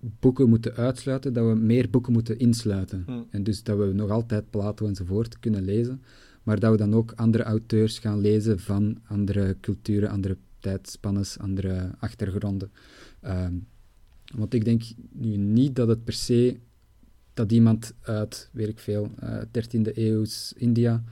[0.00, 3.02] boeken moeten uitsluiten, dat we meer boeken moeten insluiten.
[3.06, 3.22] Hm.
[3.30, 6.02] En dus dat we nog altijd Plato enzovoort kunnen lezen,
[6.42, 11.90] maar dat we dan ook andere auteurs gaan lezen van andere culturen, andere tijdspannes, andere
[11.98, 12.72] achtergronden.
[13.20, 13.54] Ehm,
[14.36, 16.56] want ik denk nu niet dat het per se
[17.34, 21.04] dat iemand uit, weet ik veel, eh 13e eeuws India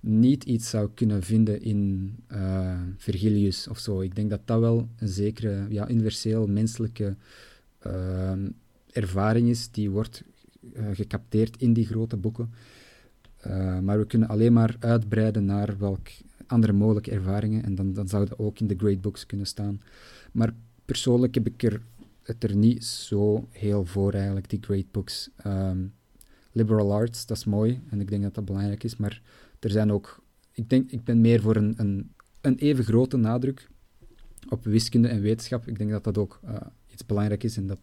[0.00, 4.00] niet iets zou kunnen vinden in eh, Virgilius of zo.
[4.00, 7.16] Ik denk dat dat wel een zekere, ja, universeel menselijke
[7.78, 8.48] ehm,
[8.92, 10.22] ervaring is die wordt
[10.74, 12.50] eh, gecapteerd in die grote boeken.
[13.40, 16.08] Eh, maar we kunnen alleen maar uitbreiden naar welk
[16.46, 19.80] andere mogelijke ervaringen en dan, dan zou dat ook in de great books kunnen staan.
[20.32, 21.82] Maar persoonlijk heb ik er,
[22.24, 25.30] het er niet zo heel voor eigenlijk, die great books.
[25.36, 25.86] Ehm,
[26.52, 29.22] liberal arts, dat is mooi en ik denk dat dat belangrijk is, maar
[29.60, 30.22] er zijn ook...
[30.52, 33.68] Ik denk, ik ben meer voor een, een, een even grote nadruk
[34.48, 35.66] op wiskunde en wetenschap.
[35.66, 36.56] Ik denk dat dat ook eh,
[36.92, 37.78] iets belangrijk is en dat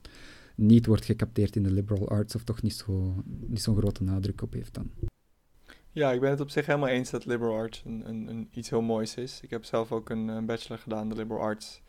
[0.56, 4.42] niet wordt gecapteerd in de liberal arts of toch niet zo'n niet zo'n grote nadruk
[4.42, 4.92] op heeft dan.
[5.92, 8.70] Ja, ik ben het op zich helemaal eens dat liberal arts een, een, een iets
[8.70, 9.40] heel moois is.
[9.42, 11.82] Ik heb zelf ook een, een bachelor gedaan, de liberal arts.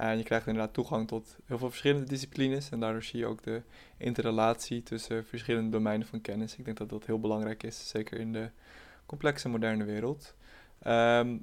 [0.00, 2.70] En je krijgt inderdaad toegang tot heel veel verschillende disciplines.
[2.70, 3.62] En daardoor zie je ook de
[3.96, 6.56] interrelatie tussen verschillende domeinen van kennis.
[6.56, 8.50] Ik denk dat dat heel belangrijk is, zeker in de
[9.06, 10.34] complexe moderne wereld.
[10.78, 11.38] Ehm,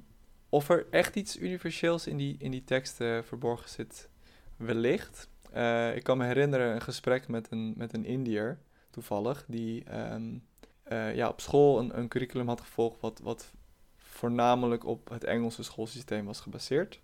[0.48, 4.08] of er echt iets universeels in die, in die teksten verborgen zit,
[4.56, 5.28] wellicht.
[5.52, 8.58] Eh, ik kan me herinneren een gesprek met een, met een Indiër,
[8.90, 10.38] toevallig, die ehm,
[10.82, 13.52] eh, ja, op school een, een curriculum had gevolgd wat, wat
[13.96, 17.00] voornamelijk op het Engelse schoolsysteem was gebaseerd.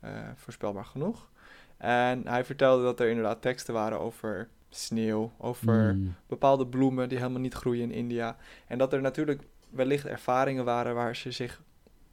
[0.00, 1.28] Eh, voorspelbaar genoeg.
[1.76, 6.14] En hij vertelde dat er inderdaad teksten waren over sneeuw, over Mm.
[6.26, 8.36] bepaalde bloemen die helemaal niet groeien in India.
[8.66, 11.62] En dat er natuurlijk wellicht ervaringen waren waar ze zich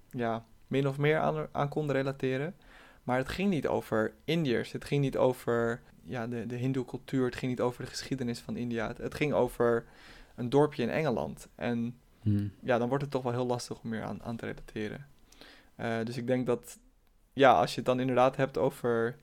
[0.10, 2.56] ja, min of meer aan, aan konden relateren.
[3.04, 4.72] Maar het ging niet over Indiërs.
[4.72, 7.26] Het ging niet over ja, de, de hindoe cultuur.
[7.26, 8.88] Het ging niet over de geschiedenis van India.
[8.88, 9.86] Het, het ging over
[10.36, 11.48] een dorpje in Engeland.
[11.56, 12.52] En Hmm.
[12.62, 15.08] ja, dan wordt het toch wel heel lastig om meer aan, aan te relateren.
[15.76, 16.80] Eh, dus ik denk dat,
[17.34, 19.16] ja, als je het dan inderdaad hebt over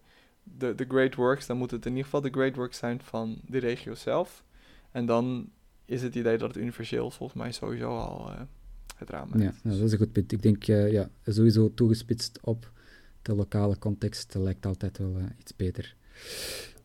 [0.42, 3.38] de, de great works, dan moet het in ieder geval de great works zijn van
[3.46, 4.44] de regio zelf.
[4.90, 5.48] En dan
[5.84, 8.40] is het idee dat het universeel volgens mij sowieso al eh,
[8.96, 9.64] het raam Ja, uit.
[9.64, 10.32] nou, dat is een goed punt.
[10.32, 12.70] Ik denk eh, ja, sowieso toegespitst op
[13.22, 15.94] de lokale context lijkt altijd wel eh, iets beter.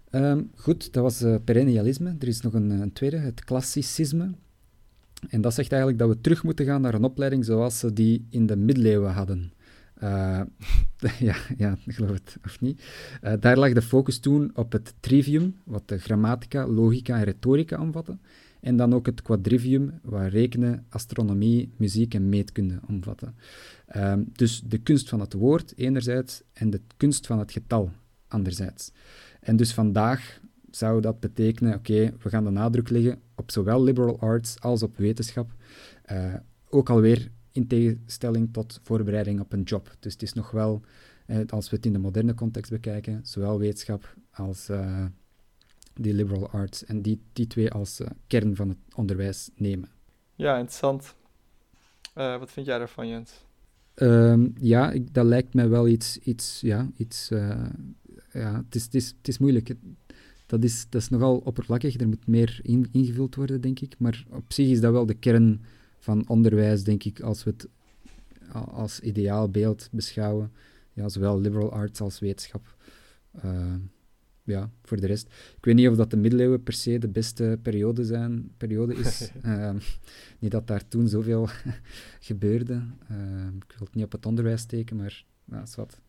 [0.09, 2.15] Ehm, goed, dat was perennialisme.
[2.19, 4.31] Er is nog een, een tweede, het klassicisme.
[5.29, 8.25] En dat zegt eigenlijk dat we terug moeten gaan naar een opleiding zoals ze die
[8.29, 9.53] in de middeleeuwen hadden.
[9.95, 10.41] Eh,
[11.19, 12.83] ja, ja, ik geloof het of niet.
[13.21, 17.81] Eh, daar lag de focus toen op het trivium, wat de grammatica, logica en retorica
[17.81, 18.17] omvatte.
[18.59, 23.35] En dan ook het quadrivium, waar rekenen, astronomie, muziek en meetkunde omvatten.
[23.85, 27.91] Ehm, dus de kunst van het woord enerzijds en de kunst van het getal
[28.27, 28.91] anderzijds.
[29.39, 30.39] En dus vandaag
[30.71, 34.97] zou dat betekenen, oké, we gaan de nadruk leggen op zowel liberal arts als op
[34.97, 35.51] wetenschap.
[36.01, 36.33] Eh,
[36.69, 39.95] ook alweer in tegenstelling tot voorbereiding op een job.
[39.99, 40.81] Dus het is nog wel,
[41.25, 45.05] eh, als we het in de moderne context bekijken, zowel wetenschap als eh,
[45.93, 49.89] die liberal arts en die, die twee als eh, kern van het onderwijs nemen.
[50.35, 51.15] Ja, interessant.
[52.13, 53.43] Wat vind jij daarvan, Jens?
[53.93, 57.27] Ehm, ja, ik, dat lijkt mij wel iets, iets ja, iets,
[58.31, 59.67] ja, het is, het is, het is moeilijk.
[59.67, 59.77] Het-
[60.45, 63.95] dat, is, dat is nogal oppervlakkig, er moet meer in, ingevuld worden, denk ik.
[63.99, 65.61] Maar op zich is dat wel de kern
[66.05, 67.67] van onderwijs, denk ik, als we het
[68.71, 70.53] als ideaalbeeld beschouwen.
[70.93, 72.75] Ja, zowel liberal arts als wetenschap.
[73.41, 73.79] Ehm,
[74.43, 75.27] ja, voor de rest.
[75.57, 79.31] Ik weet niet of dat de middeleeuwen per se de beste periode, zijn, periode is.
[79.41, 79.77] Ehm,
[80.39, 81.47] niet dat daar toen zoveel
[82.29, 82.83] gebeurde.
[83.09, 85.99] Ehm, ik wil het niet op het onderwijs steken, maar ja, is wat.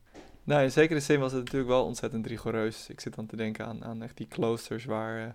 [0.44, 2.88] Nou, in zekere zin was het natuurlijk wel ontzettend rigoureus.
[2.88, 5.26] Ik zit dan te denken aan, aan echt die kloosters waar...
[5.26, 5.32] eh,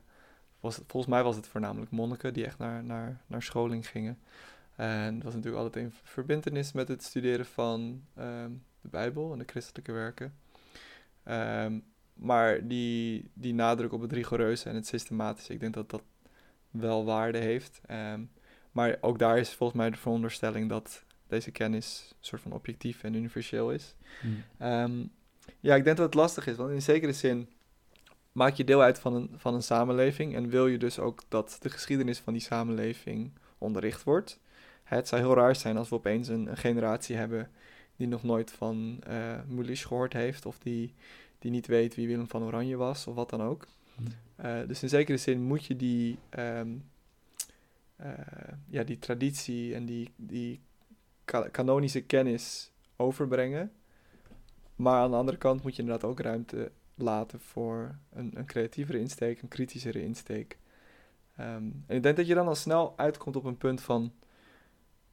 [0.60, 4.17] was het, volgens mij was het voornamelijk monniken die echt naar, naar, naar scholing gingen.
[4.82, 9.39] En dat was natuurlijk altijd in verbindenis met het studeren van ehm, de Bijbel en
[9.39, 10.36] de christelijke werken.
[11.24, 11.80] Ehm,
[12.13, 16.04] maar die, die nadruk op het rigoureuze en het systematische, ik denk dat dat
[16.72, 17.82] wel waarde heeft.
[17.86, 18.22] Ehm,
[18.72, 23.04] maar ook daar is volgens mij de veronderstelling dat deze kennis een soort van objectief
[23.04, 23.96] en universeel is.
[24.58, 25.04] Ehm,
[25.60, 27.50] ja, ik denk dat het lastig is, want in zekere zin
[28.32, 31.58] maak je deel uit van een, van een samenleving en wil je dus ook dat
[31.60, 34.39] de geschiedenis van die samenleving onderricht wordt.
[34.97, 37.49] Het zou heel raar zijn als we opeens een, een generatie hebben
[37.95, 39.04] die nog nooit van
[39.47, 40.93] Mulisch gehoord heeft of die,
[41.39, 43.67] die niet weet wie Willem van Oranje was of wat dan ook.
[43.95, 44.04] Hm.
[44.36, 46.69] Eh, dus in zekere zin moet je die, ehm,
[47.95, 48.12] eh,
[48.67, 50.62] ja, die traditie en die, die
[51.25, 53.71] ka- kanonische kennis overbrengen.
[54.75, 58.99] Maar aan de andere kant moet je inderdaad ook ruimte laten voor een, een creatievere
[58.99, 60.58] insteek, een kritischere insteek.
[61.36, 64.12] Ehm, en ik denk dat je dan al snel uitkomt op een punt van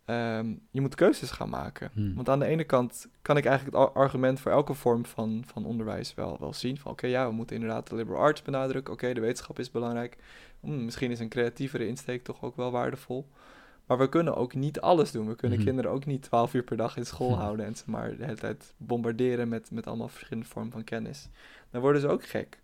[0.09, 1.91] ehm, je moet keuzes gaan maken.
[1.93, 2.15] Hmm.
[2.15, 5.43] Want aan de ene kant kan ik eigenlijk het ar- argument voor elke vorm van,
[5.47, 6.79] van onderwijs wel, wel zien.
[6.79, 8.93] Van oké, ja, we moeten inderdaad de liberal arts benadrukken.
[8.93, 10.17] Oké, de wetenschap is belangrijk.
[10.61, 13.29] Hmm, misschien is een creatievere insteek toch ook wel waardevol.
[13.87, 15.27] Maar we kunnen ook niet alles doen.
[15.29, 15.67] We kunnen Mhm.
[15.67, 18.37] kinderen ook niet 12 uur per dag in school houden en ze maar de hele
[18.37, 21.29] tijd bombarderen met, met allemaal verschillende vormen van kennis.
[21.71, 22.59] Dan worden ze ook gek.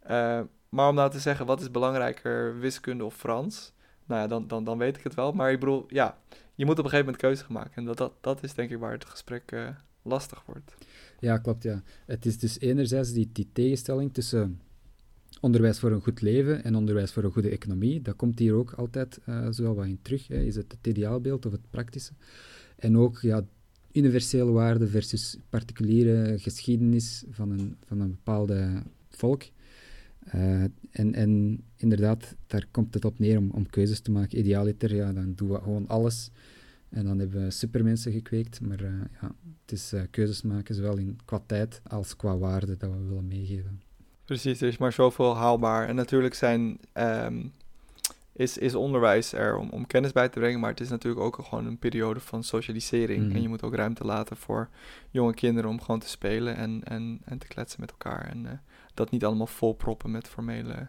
[0.00, 3.72] Eh, maar om nou te zeggen, wat is belangrijker, wiskunde of Frans?
[4.06, 5.32] Nou ja, dan, dan, dan weet ik het wel.
[5.32, 6.18] Maar ik bedoel, ja,
[6.54, 7.74] je moet op een gegeven moment keuze gaan maken.
[7.74, 9.68] En dat, dat, dat is denk ik waar het gesprek eh,
[10.02, 10.74] lastig wordt.
[11.18, 11.82] Ja, klopt, ja.
[12.06, 14.60] Het is dus enerzijds die, die tegenstelling tussen
[15.40, 18.02] onderwijs voor een goed leven en onderwijs voor een goede economie.
[18.02, 20.28] Dat komt hier ook altijd eh zo wat in terug.
[20.28, 20.40] Hè.
[20.40, 22.12] Is het het ideaalbeeld of het praktische?
[22.76, 23.44] En ook ja,
[23.92, 29.42] universele waarden versus particuliere geschiedenis van een, van een bepaalde volk.
[30.24, 34.38] Eh, en, en inderdaad, daar komt het op neer om, om keuzes te maken.
[34.38, 36.30] Idealiter, ja, dan doen we gewoon alles.
[36.88, 38.60] En dan hebben we supermensen gekweekt.
[38.60, 42.76] Maar eh, ja, het is eh, keuzes maken, zowel in, qua tijd als qua waarde
[42.76, 43.82] dat we willen meegeven.
[44.24, 45.88] Precies, er is maar zoveel haalbaar.
[45.88, 47.46] En natuurlijk zijn, ehm,
[48.32, 51.38] is, is onderwijs er om, om kennis bij te brengen, maar het is natuurlijk ook
[51.42, 53.26] gewoon een periode van socialisering.
[53.26, 53.36] Mhm.
[53.36, 54.68] En je moet ook ruimte laten voor
[55.10, 58.28] jonge kinderen om gewoon te spelen en, en, en te kletsen met elkaar.
[58.28, 58.60] En
[58.94, 60.88] dat niet allemaal volproppen met, formele,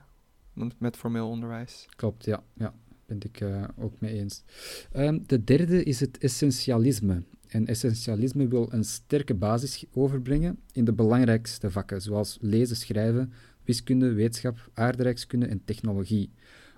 [0.78, 1.88] met, formeel onderwijs.
[1.96, 2.44] Klopt, ja.
[2.54, 2.74] ja
[3.06, 4.44] ben ik eh, ook mee eens.
[4.92, 7.24] Ehm, de derde is het essentialisme.
[7.48, 14.14] En essentialisme wil een sterke basis overbrengen in de belangrijkste vakken, zoals lezen, schrijven, wiskunde,
[14.14, 16.32] wetenschap, aardrijkskunde en technologie.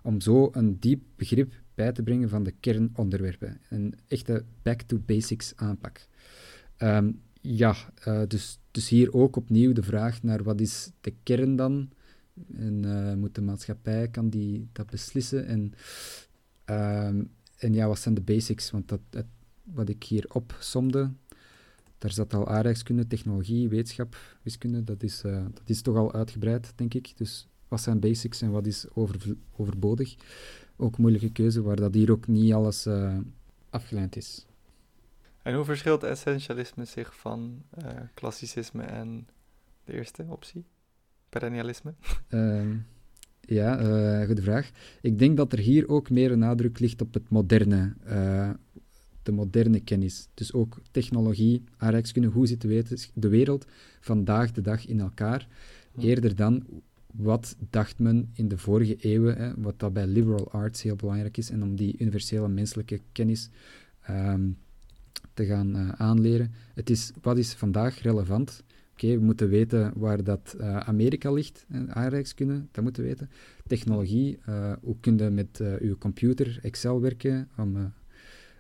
[0.04, 3.62] Om zo een diep begrip bij te brengen van de kernonderwerpen.
[3.70, 6.08] Een echte back-to-basics aanpak.
[6.78, 7.12] Ehm,
[7.42, 11.90] ja, eh, dus, dus hier ook opnieuw de vraag naar wat is de kern dan
[12.58, 15.46] En uh, moet de maatschappij kan die dat beslissen?
[15.46, 15.74] En,
[16.66, 17.24] ehm,
[17.58, 18.72] en ja, wat zijn de basics?
[18.72, 19.26] Want dat,
[19.64, 21.12] wat ik hier opsomde,
[21.98, 24.84] daar zat al aardrijkskunde, technologie, wetenschap, wiskunde.
[24.84, 27.14] Dat is, uh, dat is toch al uitgebreid, denk ik.
[27.18, 30.16] Dus wat zijn basics en wat is over, overbodig?
[30.76, 33.18] Ook moeilijke keuze, waar dat hier ook niet alles uh,
[33.70, 34.46] afgeleid is.
[35.46, 37.64] En hoe verschilt essentialisme zich van
[38.14, 39.28] klassicisme en
[39.84, 40.66] de eerste optie?
[41.30, 41.94] Perennialisme?
[42.30, 42.76] Uh,
[43.42, 44.72] ja, uh, goede vraag.
[45.02, 48.50] Ik denk dat er hier ook meer een nadruk ligt op het moderne, uh,
[49.24, 50.28] de moderne kennis.
[50.34, 53.66] Dus ook technologie, aardrijkskunde, hoe zit de, de, wereld
[54.00, 55.48] vandaag de dag in elkaar?
[55.98, 56.66] Eerder dan
[57.14, 61.38] wat dacht men in de vorige eeuwen, hè, wat dat bij liberal arts heel belangrijk
[61.38, 63.50] is, en om die universele menselijke kennis
[64.10, 64.58] um,
[65.36, 66.52] te gaan uh, aanleren.
[66.74, 68.64] Het is, wat is vandaag relevant?
[68.94, 73.30] Oké, we moeten weten waar dat uh, Amerika ligt, aardrijkskunde, dat moeten we weten.
[73.68, 74.40] Technologie,
[74.82, 77.94] hoe kun je met uw computer Excel werken om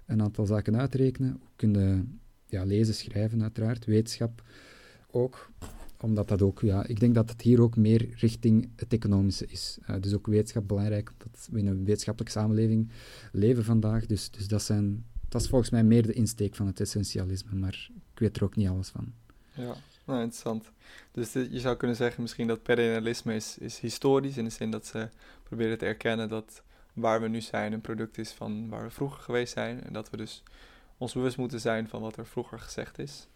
[0.05, 1.31] een aantal zaken uit te rekenen.
[1.31, 2.03] Hoe kun je
[2.45, 4.43] ja, lezen, schrijven uiteraard, wetenschap
[5.11, 5.49] ook.
[6.01, 9.77] Omdat dat ook, ja, ik denk dat het hier ook meer richting het economische is.
[9.99, 12.89] dus ook wetenschap belangrijk, omdat we in een wetenschappelijke samenleving
[13.31, 14.05] leven vandaag.
[14.05, 17.89] Dus, dus dat, zijn, dat is volgens mij meer de insteek van het essentialisme, maar
[18.13, 19.13] ik weet er ook niet alles van.
[19.53, 19.75] Ja.
[20.05, 20.71] Nou, interessant.
[21.11, 24.85] Dus je zou kunnen zeggen misschien dat perennialisme is, is historisch, in de zin dat
[24.85, 25.09] ze
[25.43, 29.21] proberen te erkennen dat waar we nu zijn een product is van waar we vroeger
[29.21, 29.83] geweest zijn.
[29.83, 30.43] En dat we dus
[30.97, 33.27] ons bewust moeten zijn van wat er vroeger gezegd is.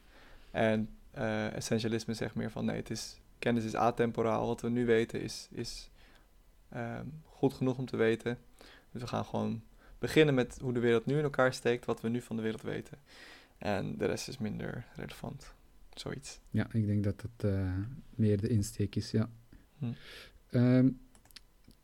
[0.51, 4.47] En uh, essentialisme zegt meer van nee, het is, kennis is atemporaal.
[4.47, 5.89] Wat we nu weten is, is
[6.73, 8.37] uh, goed genoeg om te weten.
[8.91, 9.61] Dus we gaan gewoon
[9.99, 12.61] beginnen met hoe de wereld nu in elkaar steekt, wat we nu van de wereld
[12.61, 12.97] weten.
[13.57, 15.53] En de rest is minder relevant
[15.93, 16.39] zoiets.
[16.49, 17.73] Ja, ik denk dat dat uh,
[18.15, 19.29] meer de insteek is, ja.
[19.77, 19.91] Hm.
[20.51, 20.99] Um,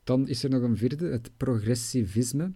[0.04, 2.52] dan is er nog een vierde, het progressivisme.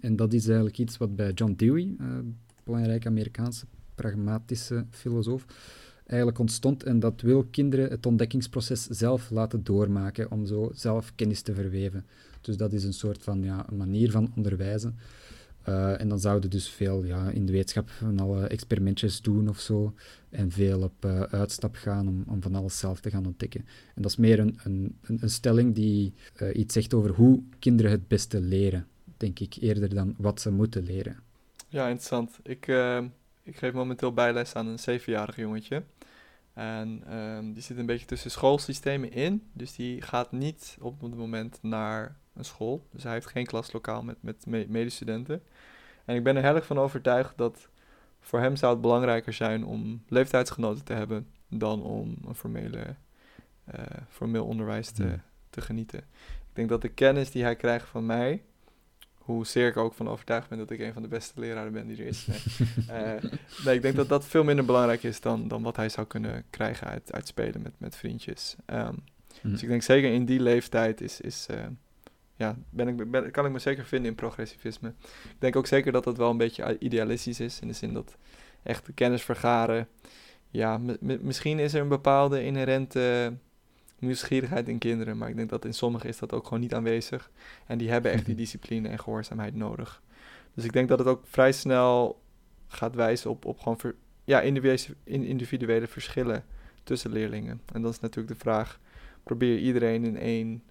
[0.00, 2.18] En dat is eigenlijk iets wat bij John Dewey, uh,
[2.64, 5.46] belangrijke Amerikaanse pragmatische filosoof,
[6.06, 6.82] eigenlijk ontstond.
[6.82, 12.06] En dat wil kinderen het ontdekkingsproces zelf laten doormaken om zo zelf kennis te verweven.
[12.40, 14.98] Dus dat is een soort van ja, een manier van onderwijzen.
[15.68, 19.60] Uh, en dan zouden dus veel ja, in de wetenschap van alle experimentjes doen of
[19.60, 19.94] zo.
[20.30, 23.60] En veel op uh, uitstap gaan om, om van alles zelf te gaan ontdekken.
[23.94, 27.90] En dat is meer een, een, een stelling die uh, iets zegt over hoe kinderen
[27.90, 31.16] het beste leren, denk ik, eerder dan wat ze moeten leren.
[31.68, 32.38] Ja, interessant.
[32.42, 32.66] Ik,
[33.42, 35.82] ik geef momenteel bijles aan een zevenjarig jongetje.
[36.56, 39.50] En ehm, die zit een beetje tussen schoolsystemen in.
[39.52, 42.86] Dus die gaat niet op het moment naar een school.
[42.90, 45.42] Dus hij heeft geen klaslokaal met, met medestudenten.
[46.04, 47.68] En ik ben er heel erg van overtuigd dat
[48.20, 52.96] voor hem zou het belangrijker zijn om leeftijdsgenoten te hebben dan om een formele,
[53.74, 55.18] uh, formeel onderwijs te,
[55.50, 55.98] te genieten.
[55.98, 58.44] Ik denk dat de kennis die hij krijgt van mij,
[59.34, 61.96] hoezeer ik ook van overtuigd ben dat ik een van de beste leraren ben die
[61.96, 62.26] er is.
[62.26, 62.38] Nee,
[62.90, 63.30] uh,
[63.64, 66.44] nee ik denk dat dat veel minder belangrijk is dan, dan wat hij zou kunnen
[66.50, 68.56] krijgen uit, uit spelen met, met vriendjes.
[68.66, 69.04] Um,
[69.42, 71.56] Dus ik denk zeker in die leeftijd is, is, uh,
[72.36, 74.88] ja, ben ik, kan ik me zeker vinden in progressivisme.
[75.24, 78.16] Ik denk ook zeker dat het wel een beetje idealistisch is, in de zin dat
[78.62, 79.88] echt kennis vergaren.
[80.50, 83.32] Ja, misschien is er een bepaalde inherente
[83.98, 87.30] nieuwsgierigheid in kinderen, maar ik denk dat in sommigen is dat ook gewoon niet aanwezig.
[87.66, 90.02] En die hebben echt die discipline en gehoorzaamheid nodig.
[90.54, 92.20] Dus ik denk dat het ook vrij snel
[92.68, 96.44] gaat wijzen op, op gewoon ja, individuele, individuele verschillen
[96.82, 97.60] tussen leerlingen.
[97.72, 98.80] En dan is natuurlijk de vraag,
[99.22, 100.62] probeer iedereen in één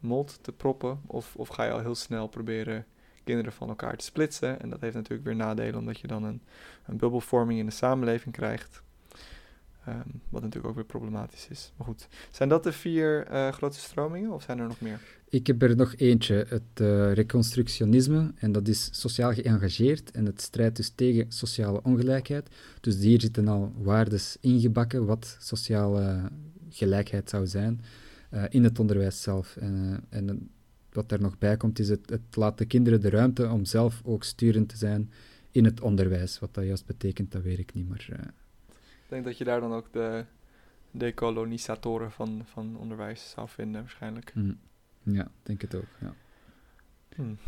[0.00, 1.00] mod te proppen?
[1.06, 2.86] Of, of ga je al heel snel proberen
[3.24, 4.60] kinderen van elkaar te splitsen?
[4.60, 6.42] En dat heeft natuurlijk weer nadelen, omdat je dan een,
[6.84, 8.82] een bubbelvorming in de samenleving krijgt.
[9.88, 11.72] Um, wat natuurlijk ook weer problematisch is.
[11.76, 15.00] Maar goed, zijn dat de vier uh, grote stromingen of zijn er nog meer?
[15.28, 18.32] Ik heb er nog eentje, het uh, reconstructionisme.
[18.36, 22.48] En dat is sociaal geëngageerd en het strijdt dus tegen sociale ongelijkheid.
[22.80, 26.30] Dus hier zitten al waardes ingebakken wat sociale
[26.70, 27.80] gelijkheid zou zijn.
[28.30, 29.56] Eh, in het onderwijs zelf.
[29.56, 30.50] En, eh, en
[30.92, 34.00] wat er nog bij komt, is het, het laat de kinderen de ruimte om zelf
[34.04, 35.10] ook sturend te zijn
[35.50, 36.38] in het onderwijs.
[36.38, 38.34] Wat dat juist betekent, dat weet ik niet, maar...
[39.06, 40.24] Ik denk dat je daar dan ook de
[40.90, 44.34] decolonisatoren van, van onderwijs zou vinden, waarschijnlijk.
[44.34, 44.58] Mm.
[45.02, 46.14] Ja, denk het ook, ja.
[47.14, 47.38] Hmm.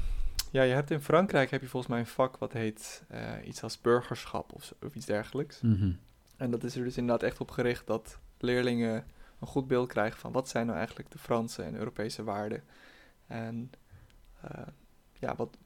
[0.50, 3.04] Ja, je hebt in Frankrijk heb je volgens mij een vak wat heet
[3.44, 5.60] iets als burgerschap of, of iets dergelijks.
[5.60, 5.98] Mm
[6.36, 9.04] En dat is er dus inderdaad echt op gericht dat leerlingen
[9.40, 12.62] een goed beeld krijgen van wat zijn nou eigenlijk de Franse en Europese waarden.
[13.26, 13.70] En
[14.44, 14.66] uh,
[15.12, 15.56] ja, wat,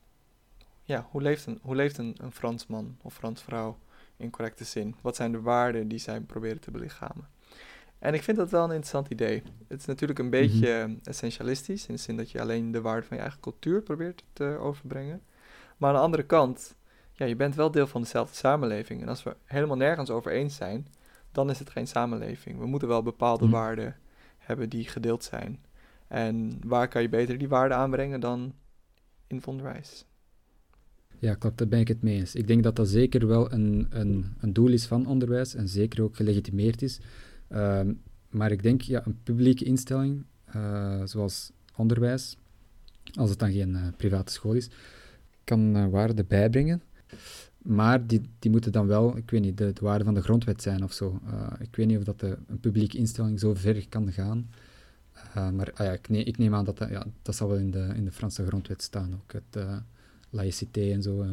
[0.83, 3.79] ja, hoe leeft, een, hoe leeft een, een Fransman of Fransvrouw
[4.23, 4.95] in correcte zin?
[5.01, 7.29] Wat zijn de waarden die zij proberen te belichamen?
[7.99, 9.43] En ik vind dat wel een interessant idee.
[9.69, 13.17] Het is natuurlijk een beetje essentialistisch, in de zin dat je alleen de waarde van
[13.17, 15.23] je eigen cultuur probeert te overbrengen.
[15.77, 16.75] Maar aan de andere kant,
[17.13, 19.03] ja, je bent wel deel van dezelfde samenleving.
[19.03, 20.87] En als we helemaal nergens over eens zijn,
[21.33, 22.59] dan is het geen samenleving.
[22.59, 23.53] We moeten wel bepaalde Mhm.
[23.53, 23.97] waarden
[24.39, 25.65] hebben die gedeeld zijn.
[26.09, 28.55] En waar kan je beter die waarden aanbrengen dan
[29.27, 30.05] in het onderwijs?
[31.23, 32.35] Ja, klopt, daar ben ik het mee eens.
[32.35, 36.03] Ik denk dat dat zeker wel een, een, een doel is van onderwijs en zeker
[36.03, 37.01] ook gelegitimeerd is.
[37.49, 37.93] Ehm,
[38.29, 42.37] maar ik denk, ja, een publieke instelling, eh, zoals onderwijs,
[43.19, 44.71] als het dan geen eh, private school is,
[45.45, 46.83] kan eh, waarde bijbrengen.
[47.59, 50.63] Maar die, die moeten dan wel, ik weet niet, de, de waarde van de grondwet
[50.63, 51.21] zijn of zo.
[51.59, 54.51] Ik weet niet of dat de, een publieke instelling zo ver kan gaan.
[55.35, 57.71] Maar ah ja, ik, neem, ik neem aan dat dat, ja, dat zal wel in
[57.71, 59.33] de, in de Franse grondwet staan ook.
[59.33, 59.65] Het,
[60.33, 61.23] laïcité en zo.
[61.23, 61.29] eh.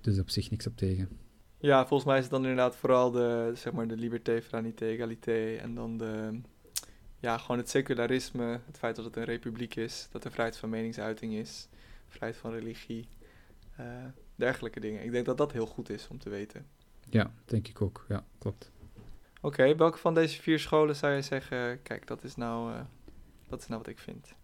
[0.00, 1.08] dus op zich niks op tegen.
[1.58, 5.56] Ja, volgens mij is het dan inderdaad vooral de, zeg maar, de liberté, fraternité, égalité
[5.56, 6.40] en dan de,
[7.20, 10.68] ja, gewoon het secularisme, het feit dat het een republiek is, dat er vrijheid van
[10.68, 11.68] meningsuiting is,
[12.08, 13.08] vrijheid van religie,
[13.76, 13.86] eh,
[14.34, 15.04] dergelijke dingen.
[15.04, 16.66] Ik denk dat dat heel goed is om te weten.
[17.10, 18.04] Ja, denk ik ook.
[18.08, 18.70] Ja, klopt.
[19.40, 22.80] Oké, welke van deze vier scholen zou je zeggen, kijk, dat is nou, eh,
[23.48, 24.34] dat is nou wat ik vind?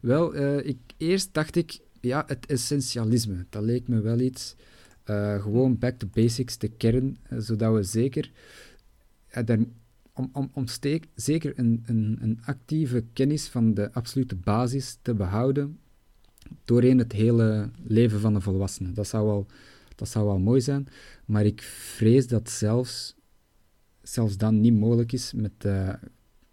[0.00, 0.34] Wel,
[0.66, 3.46] ik, eerst dacht ik, ja, het essentialisme.
[3.50, 4.56] Dat leek me wel iets.
[5.08, 8.30] Eh, gewoon back to basics, de kern, eh, zodat we zeker,
[9.44, 9.58] daar,
[10.12, 15.14] om, om, om steek, zeker een, een, een actieve kennis van de absolute basis te
[15.14, 15.78] behouden
[16.64, 18.92] doorheen het hele leven van een volwassene.
[18.92, 19.46] Dat zou wel,
[19.94, 20.88] dat zou wel mooi zijn,
[21.24, 23.16] maar ik vrees dat zelfs,
[24.02, 25.68] zelfs dan niet mogelijk is met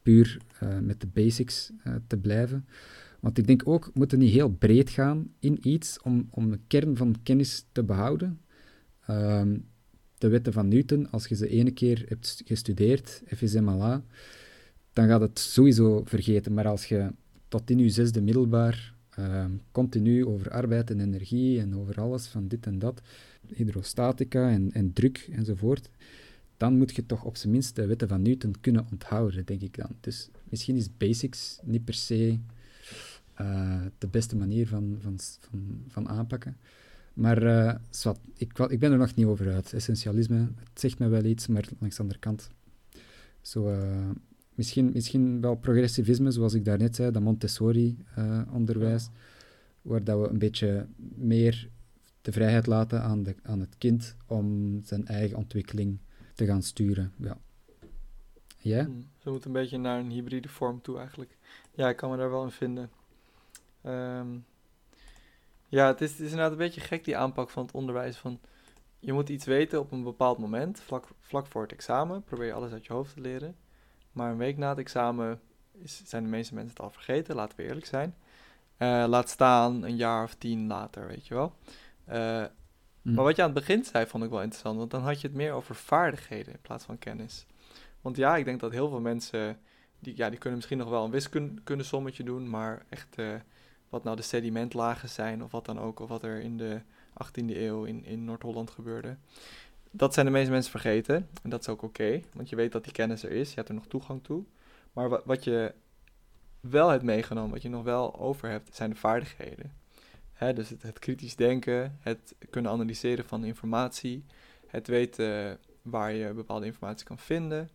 [0.01, 0.37] puur
[0.81, 1.71] met de basics
[2.07, 2.65] te blijven.
[3.25, 6.59] Want ik denk ook, we moeten niet heel breed gaan in iets om, om de
[6.67, 8.41] kern van kennis te behouden.
[9.05, 9.57] Ehm,
[10.17, 14.03] de wetten van Newton, als je ze ene keer hebt gestudeerd, FSMLA,
[14.93, 16.53] dan gaat het sowieso vergeten.
[16.53, 17.11] Maar als je
[17.47, 22.47] tot in je zesde middelbaar ehm, continu over arbeid en energie en over alles van
[22.47, 23.01] dit en dat,
[23.47, 25.89] hydrostatica en, en druk enzovoort,
[26.57, 29.77] dan moet je toch op zijn minst de wetten van Newton kunnen onthouden, denk ik
[29.77, 29.95] dan.
[29.99, 32.39] Dus misschien is basics niet per se
[33.35, 36.57] eh, de beste manier van, van, van, van aanpakken.
[37.13, 39.73] Maar zwart, ik, ik ben er nog niet over uit.
[39.73, 42.49] Essentialisme, het zegt me wel iets, maar langs de andere kant.
[43.41, 44.09] Zo, eh,
[44.55, 49.09] misschien, misschien wel progressivisme, zoals ik daarnet zei, dat Montessori-onderwijs,
[49.81, 51.69] waar dat we een beetje meer
[52.21, 55.99] de vrijheid laten aan, de, aan het kind om zijn eigen ontwikkeling
[56.33, 57.11] te gaan sturen.
[57.17, 57.37] Ja.
[58.57, 58.83] Jij?
[58.83, 61.37] Hmm, Ze moeten een beetje naar een hybride vorm toe eigenlijk.
[61.73, 62.89] Ja, ik kan me daar wel in vinden.
[63.85, 64.37] Ehm,
[65.67, 68.17] ja, het is, het is inderdaad een beetje gek die aanpak van het onderwijs.
[68.17, 68.39] Van,
[68.99, 72.23] je moet iets weten op een bepaald moment, vlak, vlak voor het examen.
[72.23, 73.55] Probeer je alles uit je hoofd te leren.
[74.11, 77.57] Maar een week na het examen is, zijn de meeste mensen het al vergeten, laten
[77.57, 78.15] we eerlijk zijn.
[78.77, 81.55] Eh, laat staan een jaar of tien later, weet je wel.
[82.05, 82.45] Eh,
[83.05, 83.13] Hm.
[83.13, 84.77] maar wat je aan het begin zei, vond ik wel interessant.
[84.77, 87.45] Want dan had je het meer over vaardigheden in plaats van kennis.
[88.01, 89.59] Want ja, ik denk dat heel veel mensen...
[89.99, 92.49] Die, ja, die kunnen misschien nog wel een wiskundesommetje doen...
[92.49, 93.33] maar echt eh,
[93.89, 95.43] wat nou de sedimentlagen zijn...
[95.43, 96.81] of wat dan ook, of wat er in de
[97.23, 99.17] 18e eeuw in, in Noord-Holland gebeurde...
[99.91, 101.29] dat zijn de meeste mensen vergeten.
[101.43, 103.49] En dat is ook oké, want je weet dat die kennis er is.
[103.49, 104.43] Je hebt er nog toegang toe.
[104.93, 105.73] Maar wa- wat je
[106.59, 108.75] wel hebt meegenomen, wat je nog wel over hebt...
[108.75, 109.73] zijn de vaardigheden.
[110.39, 114.25] Dus het kritisch denken, het kunnen analyseren van informatie,
[114.67, 117.69] het weten waar je bepaalde informatie kan vinden,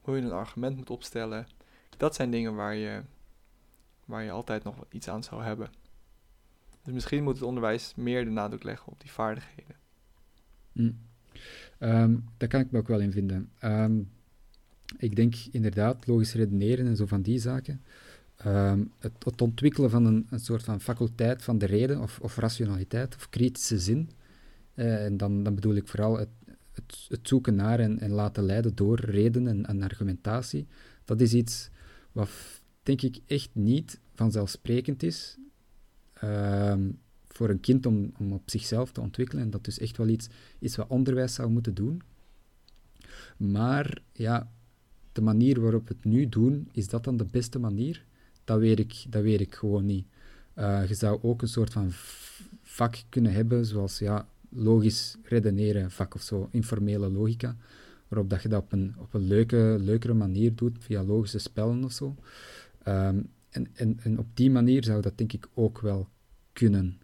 [0.00, 1.46] hoe je een argument moet opstellen.
[1.96, 3.02] Dat zijn dingen waar je,
[4.10, 5.70] waar je altijd nog iets aan zou hebben.
[6.82, 9.76] Dus misschien moet het onderwijs meer de nadruk leggen op die vaardigheden.
[11.78, 13.50] Ehm, daar kan ik me ook wel in vinden.
[13.58, 14.00] Ehm,
[14.96, 17.82] ik denk inderdaad, logisch redeneren en zo van die zaken.
[18.36, 22.36] Ehm, het, het ontwikkelen van een, een soort van faculteit van de reden of, of
[22.36, 24.10] rationaliteit of kritische zin.
[24.74, 26.28] Eh, en dan, dan bedoel ik vooral het,
[27.08, 30.66] het, zoeken naar en, en laten leiden door reden en, en argumentatie.
[31.04, 31.70] Dat is iets
[32.12, 32.28] wat,
[32.96, 35.36] denk ik, echt niet vanzelfsprekend is
[36.12, 36.90] ehm,
[37.28, 39.44] voor een kind om, om op zichzelf te ontwikkelen.
[39.44, 40.28] En dat dus echt wel iets
[40.58, 42.02] is wat onderwijs zou moeten doen.
[43.36, 44.50] Maar ja,
[45.12, 48.04] de manier waarop we het nu doen, is dat dan de beste manier?
[48.44, 50.06] Dat weet ik, dat weet ik gewoon niet.
[50.54, 51.88] Eh, je zou ook een soort van
[52.62, 57.56] vak kunnen hebben, zoals ja, logisch redeneren vak of zo, informele logica,
[58.08, 61.84] waarop dat je dat op een, op een leuke, leukere manier doet, via logische spellen
[61.84, 62.16] of zo.
[62.82, 66.08] Ehm, en, en, en op die manier zou dat denk ik ook wel
[66.52, 67.00] kunnen.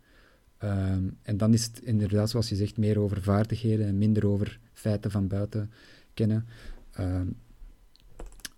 [0.58, 4.60] Ehm, en dan is het inderdaad, zoals je zegt, meer over vaardigheden en minder over
[4.72, 5.70] feiten van buiten
[6.14, 6.46] kennen.
[6.92, 7.26] Ehm,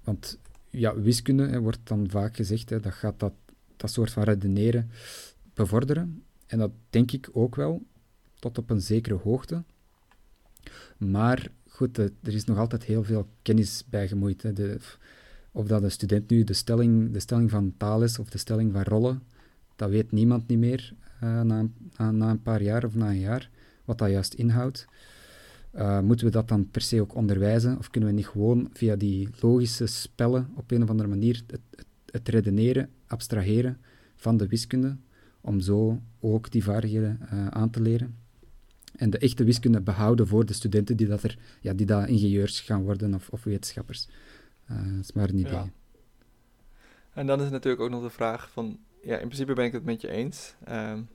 [0.04, 0.38] Want
[0.70, 3.32] ja, wiskunde hè, wordt dan vaak gezegd, hè, dat gaat dat,
[3.76, 4.90] dat soort van redeneren
[5.54, 6.22] bevorderen.
[6.46, 7.82] En dat denk ik ook wel,
[8.38, 9.64] tot op een zekere hoogte.
[10.96, 14.42] Maar goed, er is nog altijd heel veel kennis bij gemoeid.
[14.42, 14.52] Hè.
[14.52, 14.78] De,
[15.58, 18.72] of dat de student nu de stelling, de stelling van taal is of de stelling
[18.72, 19.22] van rollen,
[19.76, 20.92] dat weet niemand niet meer
[21.24, 21.66] uh, na,
[22.10, 23.50] na, een paar jaar of na een jaar,
[23.84, 24.86] wat dat juist inhoudt.
[25.74, 27.78] Uh, moeten we dat dan per se ook onderwijzen?
[27.78, 31.60] Of kunnen we niet gewoon via die logische spellen op een of andere manier het,
[32.10, 33.78] het, redeneren, abstraheren
[34.16, 34.96] van de wiskunde,
[35.40, 38.14] om zo ook die vaardigheden uh, aan te leren?
[38.96, 42.60] En de echte wiskunde behouden voor de studenten die dat, er, ja, die dat ingenieurs
[42.60, 44.08] gaan worden of, of wetenschappers.
[44.68, 45.52] Dat is maar een idee.
[45.52, 45.68] Ja.
[47.12, 49.84] En dan is natuurlijk ook nog de vraag van, ja, in principe ben ik het
[49.84, 50.54] met je eens.
[50.68, 51.08] Um,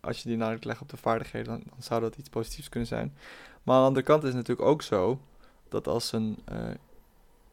[0.00, 2.88] als je die nadruk legt op de vaardigheden, dan, dan, zou dat iets positiefs kunnen
[2.88, 3.14] zijn.
[3.62, 5.20] Maar aan de andere kant is het natuurlijk ook zo
[5.68, 6.58] dat als een, uh,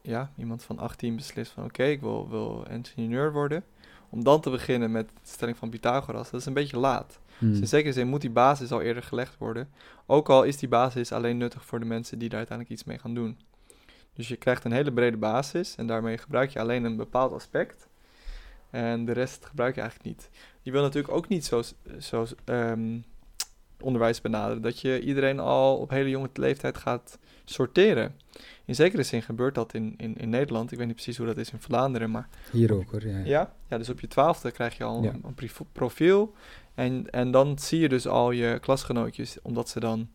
[0.02, 3.64] ja, iemand van 18 beslist van oké, ik wil, wil ingenieur worden,
[4.10, 7.20] om dan te beginnen met de stelling van Pythagoras, dat is een beetje laat.
[7.38, 7.50] Hmm.
[7.50, 9.70] Dus in zekere zin moet die basis al eerder gelegd worden.
[10.06, 13.00] Ook al is die basis alleen nuttig voor de mensen die daar uiteindelijk iets mee
[13.00, 13.38] gaan doen.
[14.14, 17.88] Dus je krijgt een hele brede basis en daarmee gebruik je alleen een bepaald aspect.
[18.70, 20.30] En de rest gebruik je eigenlijk niet.
[20.62, 21.62] Je wil natuurlijk ook niet zo,
[22.00, 23.06] zo um,
[23.80, 28.16] onderwijs benaderen dat je iedereen al op hele jonge leeftijd gaat sorteren.
[28.66, 30.72] In zekere zin gebeurt dat in, in, in Nederland.
[30.72, 32.30] Ik weet niet precies hoe dat is in Vlaanderen, maar...
[32.52, 33.18] Hier ook hoor, ja.
[33.18, 36.34] Ja, ja dus op je twaalfde krijg je al een, een, profiel.
[36.74, 40.10] En, en dan zie je dus al je klasgenootjes, omdat ze dan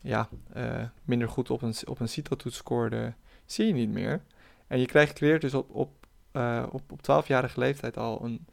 [0.00, 3.16] ja, uh, minder goed op een, op een CITO-toets scoorden,
[3.46, 4.22] zie je niet meer.
[4.66, 8.46] En je krijgt, creëert dus op, op, uh, op, op 12-jarige leeftijd al een,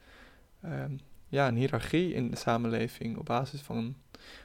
[0.66, 3.96] um, ja, een hiërarchie in de samenleving op basis van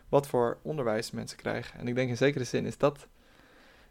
[0.08, 1.80] wat voor onderwijs mensen krijgen.
[1.80, 3.06] En ik denk in zekere zin is dat,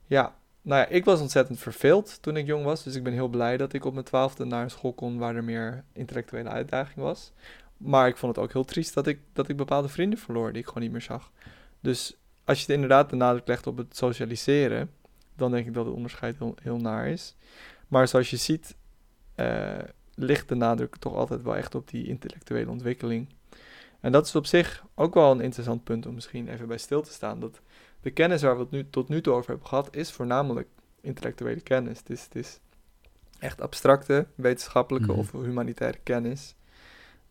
[0.05, 2.84] ja, nou ja, ik was ontzettend verveeld toen ik jong was.
[2.84, 5.36] Dus ik ben heel blij dat ik op mijn twaalfde naar een school kon waar
[5.36, 7.32] er meer intellectuele uitdaging was.
[7.78, 10.62] Maar ik vond het ook heel triest dat ik, dat ik bepaalde vrienden verloor die
[10.62, 11.32] ik gewoon niet meer zag.
[11.80, 14.91] Dus als je het inderdaad de nadruk legt op het socialiseren,
[15.38, 17.36] dan denk ik dat het onderscheid heel, heel naar is.
[17.88, 18.76] Maar zoals je ziet,
[19.36, 19.78] uh,
[20.16, 23.30] ligt de nadruk toch altijd wel echt op die intellectuele ontwikkeling.
[24.00, 27.02] En dat is op zich ook wel een interessant punt om misschien even bij stil
[27.02, 27.40] te staan.
[27.40, 27.62] Dat
[28.02, 30.68] de kennis waar we het nu, tot nu toe over hebben gehad, is voornamelijk
[31.02, 31.98] intellectuele kennis.
[32.00, 32.60] Het is, het is
[33.40, 36.56] echt abstracte, wetenschappelijke mm of humanitaire kennis.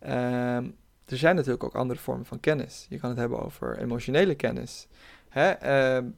[0.00, 0.76] Um,
[1.06, 2.86] er zijn natuurlijk ook andere vormen van kennis.
[2.88, 4.86] Je kan het hebben over emotionele kennis.
[5.28, 5.96] Hè?
[5.96, 6.16] Um,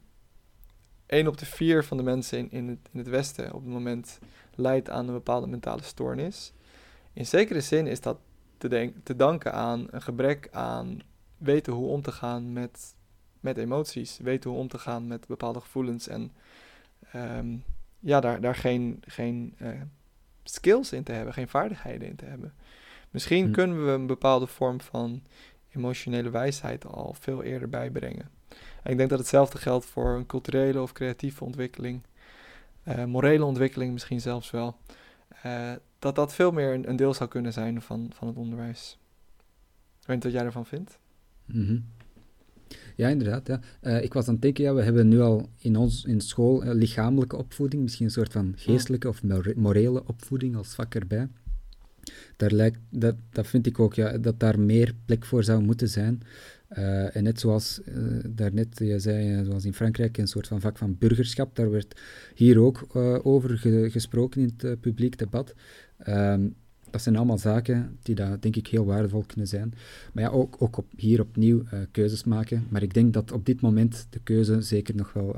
[1.09, 4.19] op de vier van de mensen in, in, het, in het Westen op het moment
[4.55, 6.53] leidt aan een bepaalde mentale stoornis.
[7.13, 8.17] In zekere zin is dat
[8.57, 10.99] te, denk, te danken aan een gebrek aan
[11.37, 12.95] weten hoe om te gaan met,
[13.39, 16.31] met emoties, weten hoe om te gaan met bepaalde gevoelens en
[17.15, 17.63] um,
[17.99, 19.69] ja, daar, daar geen, geen uh,
[20.43, 22.53] skills in te hebben, geen vaardigheden in te hebben.
[23.09, 23.51] Misschien hm.
[23.51, 25.23] kunnen we een bepaalde vorm van
[25.71, 28.29] emotionele wijsheid al veel eerder bijbrengen.
[28.83, 32.01] En ik denk dat hetzelfde geldt voor een culturele of creatieve ontwikkeling,
[32.87, 34.77] uh, morele ontwikkeling misschien zelfs wel.
[35.45, 38.97] Uh, dat dat veel meer een, een, deel zou kunnen zijn van, van het onderwijs.
[39.99, 40.99] Ik weet niet wat jij ervan vindt.
[41.45, 41.85] Mm -hmm.
[42.95, 43.47] Ja, inderdaad.
[43.47, 43.59] Ja.
[43.81, 46.63] Uh, ik was aan het denken, ja, we hebben nu al in, ons, in school
[46.63, 49.23] uh, lichamelijke opvoeding, misschien een soort van geestelijke of
[49.55, 51.27] morele opvoeding als vak erbij.
[52.37, 55.89] Daar lijkt, dat, dat vind ik ook, ja, dat daar meer plek voor zou moeten
[55.89, 56.21] zijn.
[56.77, 60.77] Uh, en net zoals uh, daarnet je zei, zoals in Frankrijk, een soort van vak
[60.77, 61.99] van burgerschap, daar werd
[62.35, 62.95] hier ook
[63.25, 65.55] over ge gesproken in het publiek debat.
[66.07, 66.55] Um,
[66.91, 69.73] dat zijn allemaal zaken die daar denk ik heel waardevol kunnen zijn.
[70.13, 72.67] Maar ja, ook, ook op, hier opnieuw keuzes maken.
[72.69, 75.35] Maar ik denk dat op dit moment de keuze zeker nog wel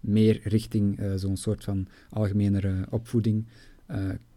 [0.00, 3.46] meer richting zo'n soort van algemenere opvoeding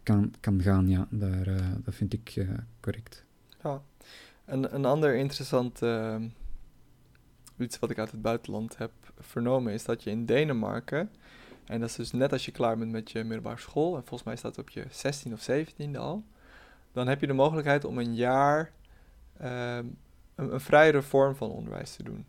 [0.02, 0.88] kan, kan gaan.
[0.88, 1.44] Ja, daar,
[1.84, 2.46] dat vind ik
[2.80, 3.24] correct.
[3.62, 3.82] Ja.
[4.44, 6.16] Een, een ander interessant uh,
[7.58, 11.10] iets wat ik uit het buitenland heb vernomen is dat je in Denemarken,
[11.64, 14.22] en dat is dus net als je klaar bent met je middelbare school, en volgens
[14.22, 16.24] mij staat het op je 16 of 17e al,
[16.92, 18.72] dan heb je de mogelijkheid om een jaar
[19.42, 19.48] um,
[20.34, 22.26] een, een vrijere vorm van onderwijs te doen.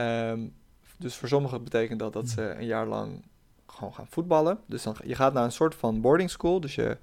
[0.00, 0.54] Um,
[0.96, 3.22] dus voor sommigen betekent dat dat ze een jaar lang
[3.66, 4.58] gewoon gaan voetballen.
[4.66, 6.98] Dus dan, je gaat naar een soort van boarding school, dus je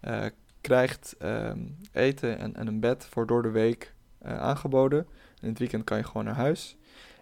[0.00, 0.24] uh,
[0.64, 3.94] krijgt um, eten en, en, een bed voor door de week
[4.26, 5.06] uh, aangeboden.
[5.40, 6.76] In het weekend kan je gewoon naar huis.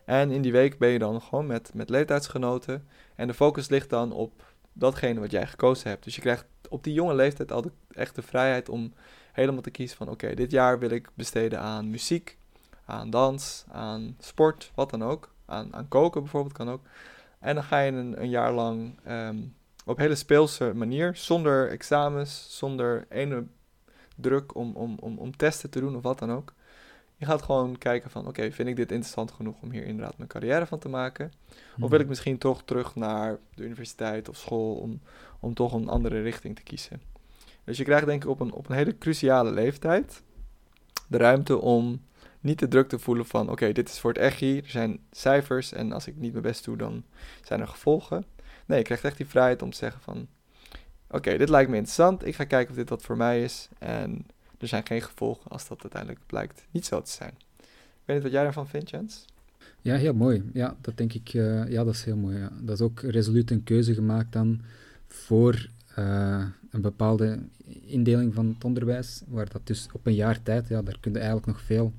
[0.04, 2.86] En in die week ben je dan gewoon met, met leeftijdsgenoten.
[3.14, 6.04] En de focus ligt dan op datgene wat jij gekozen hebt.
[6.04, 8.92] Dus je krijgt op die jonge leeftijd al de, echt de vrijheid om
[9.32, 10.08] helemaal te kiezen van...
[10.08, 12.38] oké, dit jaar wil ik besteden aan muziek,
[12.84, 15.34] aan dans, aan sport, wat dan ook.
[15.46, 16.82] Aan, aan koken bijvoorbeeld kan ook.
[17.38, 19.54] En dan ga je een, een jaar lang um,
[19.84, 23.44] op hele speelse manier, zonder examens, zonder ene
[24.16, 26.54] druk om, om, om, om testen te doen of wat dan ook.
[27.16, 30.28] Je gaat gewoon kijken van, oké, vind ik dit interessant genoeg om hier inderdaad mijn
[30.28, 31.32] carrière van te maken?
[31.80, 35.00] Of wil ik misschien toch terug naar de universiteit of school om,
[35.40, 37.00] om toch een andere richting te kiezen?
[37.64, 40.22] Dus je krijgt denk ik op een, op een hele cruciale leeftijd
[41.08, 42.02] de ruimte om
[42.40, 45.00] niet de druk te voelen van, oké, dit is voor het echt hier, er zijn
[45.10, 47.04] cijfers en als ik niet mijn best doe, dan
[47.42, 48.24] zijn er gevolgen.
[48.66, 50.26] Nee, je krijgt echt die vrijheid om te zeggen van,
[51.10, 54.26] oké, dit lijkt me interessant, ik ga kijken of dit wat voor mij is en
[54.58, 57.34] er zijn geen gevolgen als dat uiteindelijk blijkt niet zo te zijn.
[57.58, 59.24] Ik weet niet wat jij daarvan vindt, Jens?
[59.80, 60.50] Ja, heel mooi.
[60.52, 62.48] Ja, dat denk ik, uh, ja, dat is heel mooi.
[62.60, 64.60] Dat is ook resoluut een keuze gemaakt dan
[65.06, 67.38] voor uh, een bepaalde
[67.86, 71.18] indeling van het onderwijs, waar dat dus op een jaar tijd, ja, daar kun je
[71.18, 71.92] eigenlijk nog veel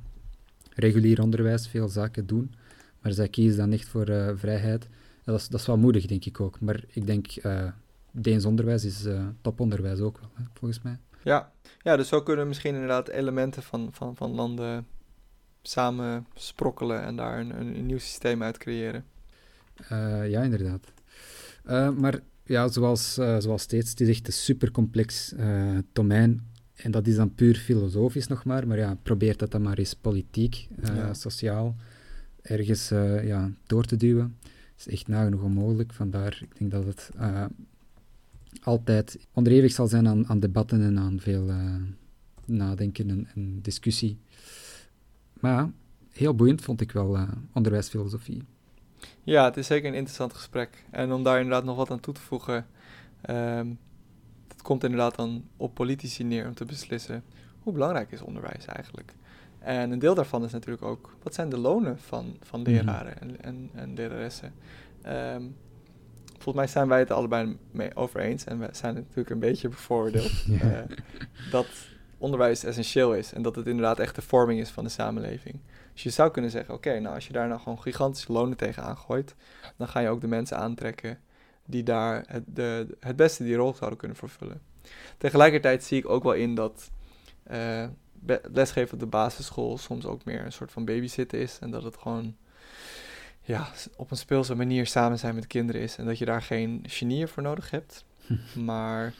[0.73, 2.53] regulier onderwijs, veel zaken doen,
[3.01, 4.87] maar zij kiezen dan echt voor uh, vrijheid.
[5.23, 6.59] Dat, is, dat is wel moedig, denk ik ook.
[6.59, 7.67] Maar ik denk, uh,
[8.15, 9.07] Deens onderwijs is
[9.41, 10.97] toponderwijs ook wel, hè, volgens mij.
[11.23, 11.51] Ja.
[11.81, 14.87] ja, dus zo kunnen we misschien inderdaad elementen van, van, van landen
[15.61, 19.05] samen sprokkelen en daar een, een, nieuw systeem uit creëren.
[20.27, 20.91] ja, inderdaad.
[21.97, 25.33] maar ja, zoals, uh, zoals steeds, het is echt een supercomplex
[25.93, 26.51] domein.
[26.73, 28.67] En dat is dan puur filosofisch nog maar.
[28.67, 30.67] Maar ja, probeer dat dan maar eens politiek,
[31.11, 31.75] sociaal,
[32.41, 32.89] ergens
[33.23, 34.37] ja, door te duwen.
[34.85, 35.93] Is echt nagenoeg onmogelijk.
[35.93, 37.09] Vandaar, ik denk dat het
[38.63, 41.51] altijd onderhevig zal zijn aan, debatten en aan veel
[42.45, 44.19] nadenken en, en, discussie.
[45.39, 45.71] Maar
[46.11, 48.43] heel boeiend vond ik wel onderwijsfilosofie.
[49.23, 50.85] Ja, het is zeker een interessant gesprek.
[50.91, 52.65] En om daar inderdaad nog wat aan toe te voegen,
[53.29, 53.79] um,
[54.47, 57.23] het komt inderdaad dan op politici neer om te beslissen
[57.59, 59.13] hoe belangrijk is onderwijs eigenlijk.
[59.63, 62.71] En een deel daarvan is natuurlijk ook, wat zijn de lonen van, van mhm.
[62.71, 64.53] leraren en, en, en leraressen?
[65.07, 65.55] Um,
[66.27, 69.69] volgens mij zijn wij het allebei mee over eens, en we zijn natuurlijk een beetje
[69.69, 70.79] bevoordeeld, uh,
[71.51, 71.67] dat
[72.17, 75.59] onderwijs essentieel is en dat het inderdaad echt de vorming is van de samenleving.
[75.93, 78.97] Dus je zou kunnen zeggen, oké, nou als je daar nou gewoon gigantische lonen tegenaan
[78.97, 79.35] gooit,
[79.77, 81.19] dan ga je ook de mensen aantrekken
[81.65, 84.61] die daar het, de, het beste die rol zouden kunnen vervullen.
[85.17, 86.91] Tegelijkertijd zie ik ook wel in dat
[87.51, 87.85] uh,
[88.51, 91.97] lesgeven op de basisschool soms ook meer een soort van babysitten is en dat het
[91.97, 92.35] gewoon
[93.41, 96.83] ja, op een speelse manier samen zijn met kinderen is en dat je daar geen
[96.87, 98.05] genieën voor nodig hebt.
[98.65, 99.13] maar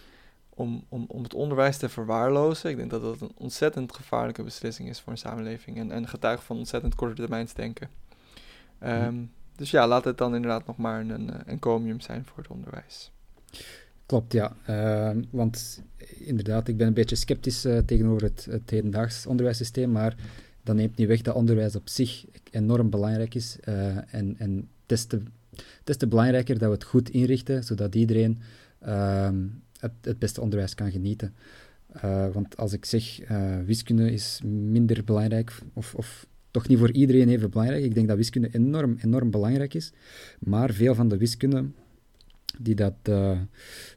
[0.49, 2.69] om, om, om het onderwijs te verwaarlozen.
[2.69, 6.43] Ik denk dat dat een ontzettend gevaarlijke beslissing is voor een samenleving en, en getuige
[6.43, 7.89] van ontzettend korte termijns denken.
[8.83, 13.11] Um, Dus ja, laat het dan inderdaad nog maar een encomium zijn voor het onderwijs.
[14.05, 14.55] Klopt, ja.
[14.69, 15.81] Uh, want
[16.17, 20.15] inderdaad, ik ben een beetje sceptisch uh, tegenover het, het hedendaags onderwijssysteem, maar
[20.63, 23.57] dat neemt niet weg dat onderwijs op zich enorm belangrijk is.
[23.69, 25.21] Uh, en en het, is te,
[25.55, 28.39] het is te belangrijker dat we het goed inrichten, zodat iedereen
[28.79, 29.45] ehm,
[29.79, 31.33] het, het beste onderwijs kan genieten.
[31.95, 33.19] Uh, want als ik zeg
[33.65, 37.83] wiskunde is minder belangrijk, of, of toch niet voor iedereen even belangrijk.
[37.83, 39.91] Ik denk dat wiskunde enorm, enorm belangrijk is.
[40.39, 41.65] Maar veel van de wiskunde
[42.59, 42.95] die dat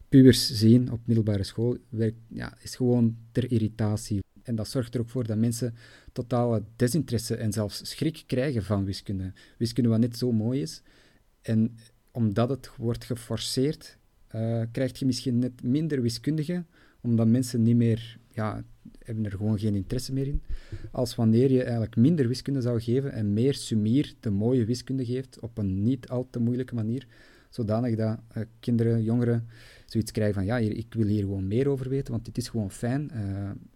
[0.08, 4.20] pubers zien op middelbare school, werkt, ja, is gewoon ter irritatie.
[4.42, 5.74] En dat zorgt er ook voor dat mensen
[6.12, 9.32] totale desinteresse en zelfs schrik krijgen van wiskunde.
[9.58, 10.82] Wiskunde wat net zo mooi is.
[11.42, 11.76] En
[12.10, 13.98] omdat het wordt geforceerd,
[14.34, 16.66] uh, krijg je misschien net minder wiskundigen,
[17.00, 18.64] omdat mensen niet meer, ja,
[18.98, 20.42] hebben er gewoon geen interesse meer in.
[20.90, 25.40] Als wanneer je eigenlijk minder wiskunde zou geven en meer sumier de mooie wiskunde geeft
[25.40, 27.06] op een niet al te moeilijke manier,
[27.50, 29.48] zodanig dat uh, kinderen, jongeren
[29.86, 32.48] zoiets krijgen van ja, hier, ik wil hier gewoon meer over weten, want dit is
[32.48, 33.20] gewoon fijn uh,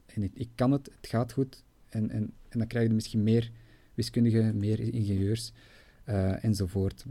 [0.06, 1.62] en ik, ik, kan het, het gaat goed.
[1.88, 3.50] En, en, en dan krijg je misschien meer
[3.94, 5.52] wiskundigen, meer ingenieurs
[6.08, 7.04] uh, enzovoort.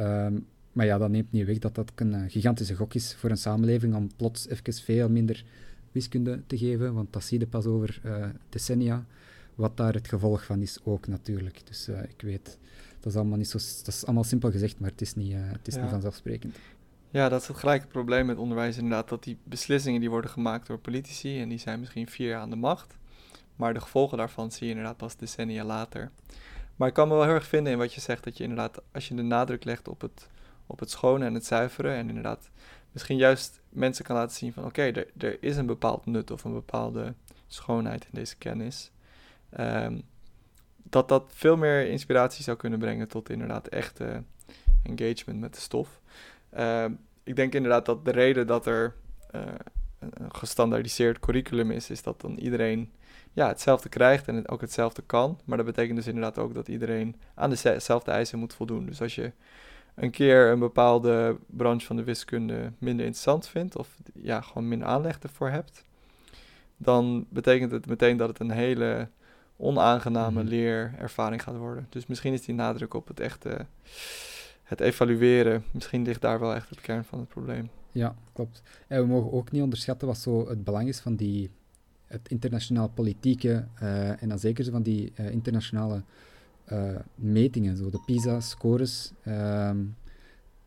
[0.00, 3.30] Um, maar ja, dat neemt niet weg dat dat een uh, gigantische gok is voor
[3.30, 5.44] een samenleving om plots even veel minder
[5.92, 8.00] wiskunde te geven, want dat zie je pas over
[8.48, 9.06] decennia,
[9.54, 11.60] wat daar het gevolg van is ook natuurlijk.
[11.66, 12.58] Dus ik weet,
[13.00, 15.68] dat is allemaal niet zo, dat is allemaal simpel gezegd, maar het is niet, het
[15.68, 15.80] is ja.
[15.80, 16.56] niet vanzelfsprekend.
[17.10, 20.66] Ja, dat is het gelijke probleem met onderwijs inderdaad, dat die beslissingen die worden gemaakt
[20.66, 22.96] door politici en die zijn misschien vier jaar aan de macht,
[23.56, 26.10] maar de gevolgen daarvan zie je inderdaad pas decennia later.
[26.76, 28.82] Maar ik kan me wel heel erg vinden in wat je zegt, dat je inderdaad,
[28.92, 30.28] als je de nadruk legt op het
[30.66, 31.94] op het schone en het zuiveren.
[31.94, 32.50] En inderdaad,
[32.92, 36.44] misschien juist mensen kan laten zien van oké, er, er is een bepaald nut of
[36.44, 37.14] een bepaalde
[37.46, 38.90] schoonheid in deze kennis.
[39.60, 40.02] Um,
[40.82, 44.22] dat dat veel meer inspiratie zou kunnen brengen tot inderdaad echte
[44.82, 46.00] engagement met de stof.
[46.58, 48.94] Um, ik denk inderdaad dat de reden dat er
[49.34, 49.42] uh,
[49.98, 52.92] een gestandaardiseerd curriculum is, is dat dan iedereen
[53.32, 55.40] ja, hetzelfde krijgt en het ook hetzelfde kan.
[55.44, 58.86] Maar dat betekent dus inderdaad ook dat iedereen aan dezelfde eisen moet voldoen.
[58.86, 59.32] Dus als je
[59.94, 64.88] een keer een bepaalde branche van de wiskunde minder interessant vindt of ja, gewoon minder
[64.88, 65.84] aanleg ervoor hebt,
[66.76, 69.08] dan betekent het meteen dat het een hele
[69.56, 70.48] onaangename Mhm.
[70.48, 71.86] leerervaring gaat worden.
[71.90, 73.66] Dus misschien is die nadruk op het echte,
[74.66, 77.70] het evalueren, misschien ligt daar wel echt het kern van het probleem.
[77.92, 78.62] Ja, klopt.
[78.86, 81.50] En we mogen ook niet onderschatten wat zo het belang is van die,
[82.06, 86.02] het internationaal politieke eh, en dan zeker van die eh, internationale
[86.64, 89.12] eh, metingen, zo de PISA-scores.
[89.22, 89.84] ehm,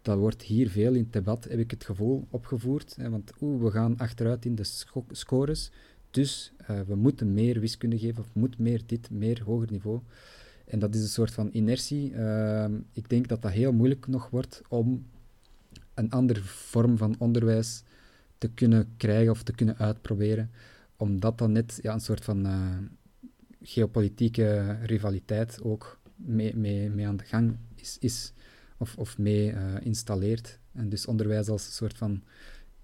[0.01, 2.95] dat wordt hier veel in het debat, heb ik het gevoel, opgevoerd.
[2.95, 4.71] Hè, want oeh, we gaan achteruit in de
[5.11, 5.71] scores,
[6.11, 6.53] dus
[6.87, 9.99] we moeten meer wiskunde geven, of we moeten meer dit, meer hoger niveau.
[10.69, 12.13] En dat is een soort van inertie.
[12.13, 15.05] Ehm, ik denk dat dat heel moeilijk nog wordt om
[15.93, 17.83] een andere vorm van onderwijs
[18.37, 20.51] te kunnen krijgen of te kunnen uitproberen.
[20.97, 22.77] Omdat dan net ja, een soort van eh,
[23.61, 28.33] geopolitieke rivaliteit ook mee, mee, mee aan de gang is, is
[28.77, 30.59] of, of mee eh, installeert.
[30.71, 32.23] En dus onderwijs als een soort van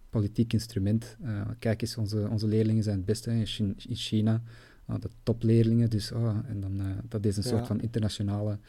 [0.09, 1.17] politiek instrument.
[1.21, 4.41] Eh, kijk eens, onze, onze leerlingen zijn het beste in China.
[4.85, 7.49] Ah, de topleerlingen, dus oh, en dan, eh, dat is een Ja.
[7.49, 8.59] soort van internationale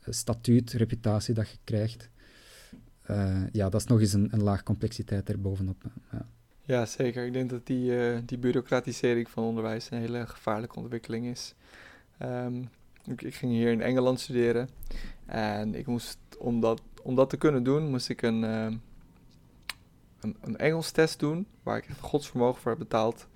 [0.00, 2.10] eh, statuut, reputatie dat je krijgt.
[3.02, 5.82] Eh, ja, dat is nog eens een, een laag complexiteit erbovenop.
[6.12, 6.26] Ja.
[6.66, 7.26] Ja, zeker.
[7.26, 7.92] Ik denk dat die,
[8.24, 11.54] die bureaucratisering van onderwijs een hele gevaarlijke ontwikkeling is.
[12.18, 12.62] Ehm,
[13.04, 14.68] ik, ik ging hier in Engeland studeren
[15.26, 18.76] en ik moest, om dat, om dat te kunnen doen, moest ik een, ehm,
[20.20, 23.26] een, een Engels test doen, waar ik godsvermogen voor heb betaald.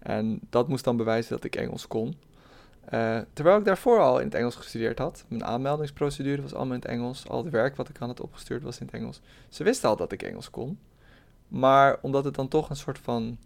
[0.00, 2.16] En dat moest dan bewijzen dat ik Engels kon.
[2.84, 5.24] Eh, terwijl ik daarvoor al in het Engels gestudeerd had.
[5.28, 7.28] Mijn aanmeldingsprocedure was allemaal in het Engels.
[7.28, 9.20] Al het werk wat ik aan had opgestuurd was in het Engels.
[9.48, 10.78] Ze wisten al dat ik Engels kon.
[11.48, 13.38] Maar omdat het dan toch een soort van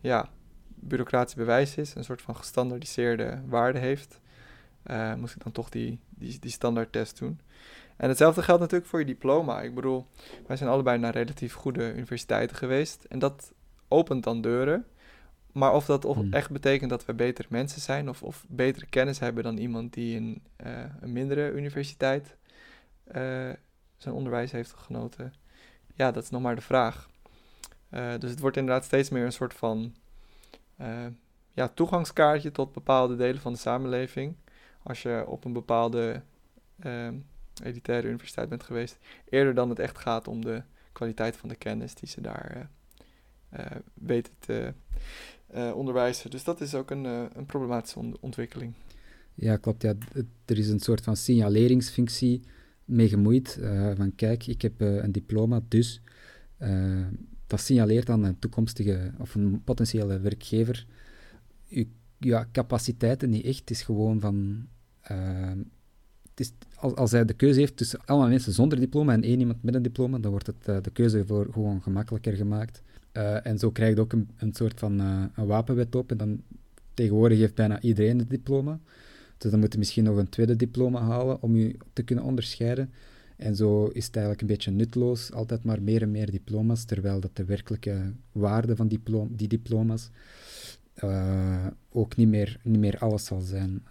[0.00, 0.28] ja,
[0.74, 4.20] bureaucratisch bewijs is, een soort van gestandardiseerde waarde heeft,
[4.82, 7.40] eh, moest ik dan toch die, die, die standaardtest doen.
[7.96, 9.60] En hetzelfde geldt natuurlijk voor je diploma.
[9.60, 10.06] Ik bedoel,
[10.46, 13.04] wij zijn allebei naar relatief goede universiteiten geweest.
[13.04, 13.52] En dat
[13.88, 14.86] opent dan deuren.
[15.52, 16.32] Maar of dat of Hmm.
[16.32, 20.16] echt betekent dat we betere mensen zijn of, of betere kennis hebben dan iemand die
[20.16, 22.36] in eh, een mindere universiteit
[23.04, 23.50] eh,
[23.96, 25.34] zijn onderwijs heeft genoten,
[25.94, 27.08] ja, dat is nog maar de vraag.
[27.88, 29.94] Eh, dus het wordt inderdaad steeds meer een soort van
[31.52, 34.36] ja, toegangskaartje tot bepaalde delen van de samenleving.
[34.82, 36.22] Als je op een bepaalde
[37.62, 38.98] elitaire universiteit bent geweest.
[39.28, 42.70] Eerder dan het echt gaat om de kwaliteit van de kennis die ze daar
[43.94, 44.74] weten te
[45.74, 46.30] onderwijzen.
[46.30, 48.72] Dus dat is ook een, eh, een problematische on- ontwikkeling.
[49.34, 49.82] Ja, klopt.
[49.82, 49.94] Ja.
[50.44, 52.40] Er is een soort van signaleringsfunctie
[52.84, 53.58] mee gemoeid.
[53.60, 56.00] eh, van kijk, ik heb een diploma, dus
[57.46, 60.86] dat signaleert aan een toekomstige of een potentiële werkgever
[61.68, 61.84] uw
[62.18, 63.58] ja, capaciteiten niet echt.
[63.58, 64.66] Het is gewoon van...
[65.00, 69.40] het is, als, als hij de keuze heeft tussen allemaal mensen zonder diploma en één
[69.40, 72.82] iemand met een diploma, dan wordt het, de keuze voor gewoon gemakkelijker gemaakt.
[73.18, 76.10] Eh, en zo krijg je ook een, soort van eh, een wapenwet op.
[76.10, 76.42] En dan
[76.94, 78.78] tegenwoordig heeft bijna iedereen een diploma.
[79.38, 82.92] Dus dan moet je misschien nog een tweede diploma halen om je te kunnen onderscheiden.
[83.36, 87.20] En zo is het eigenlijk een beetje nutteloos, altijd maar meer en meer diploma's, terwijl
[87.20, 88.88] dat de werkelijke waarde van
[89.28, 90.10] die diploma's
[90.94, 93.86] eh, ook niet meer, niet meer alles zal zijn,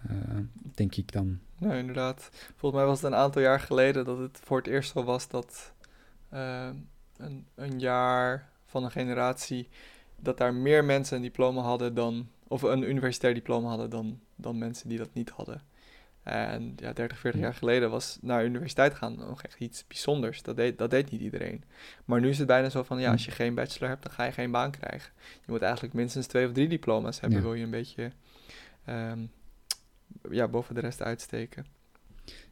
[0.74, 1.38] denk ik dan.
[1.58, 2.28] Nou, inderdaad.
[2.56, 5.28] Volgens mij was het een aantal jaar geleden dat het voor het eerst zo was
[5.28, 5.72] dat
[6.28, 9.68] een, een jaar van een generatie,
[10.20, 14.58] dat daar meer mensen een diploma hadden dan, of een universitair diploma hadden dan, dan
[14.58, 15.62] mensen die dat niet hadden.
[16.22, 20.42] En ja, 30, 40 jaar geleden was naar universiteit gaan nog echt iets bijzonders.
[20.42, 21.64] Dat deed, dat deed niet iedereen.
[22.04, 24.24] Maar nu is het bijna zo van, ja, als je geen bachelor hebt, dan ga
[24.24, 25.12] je geen baan krijgen.
[25.46, 27.44] Je moet eigenlijk minstens twee of drie diploma's hebben, Ja.
[27.44, 28.12] wil je een beetje
[28.84, 29.18] ehm,
[30.30, 31.66] ja, boven de rest uitsteken.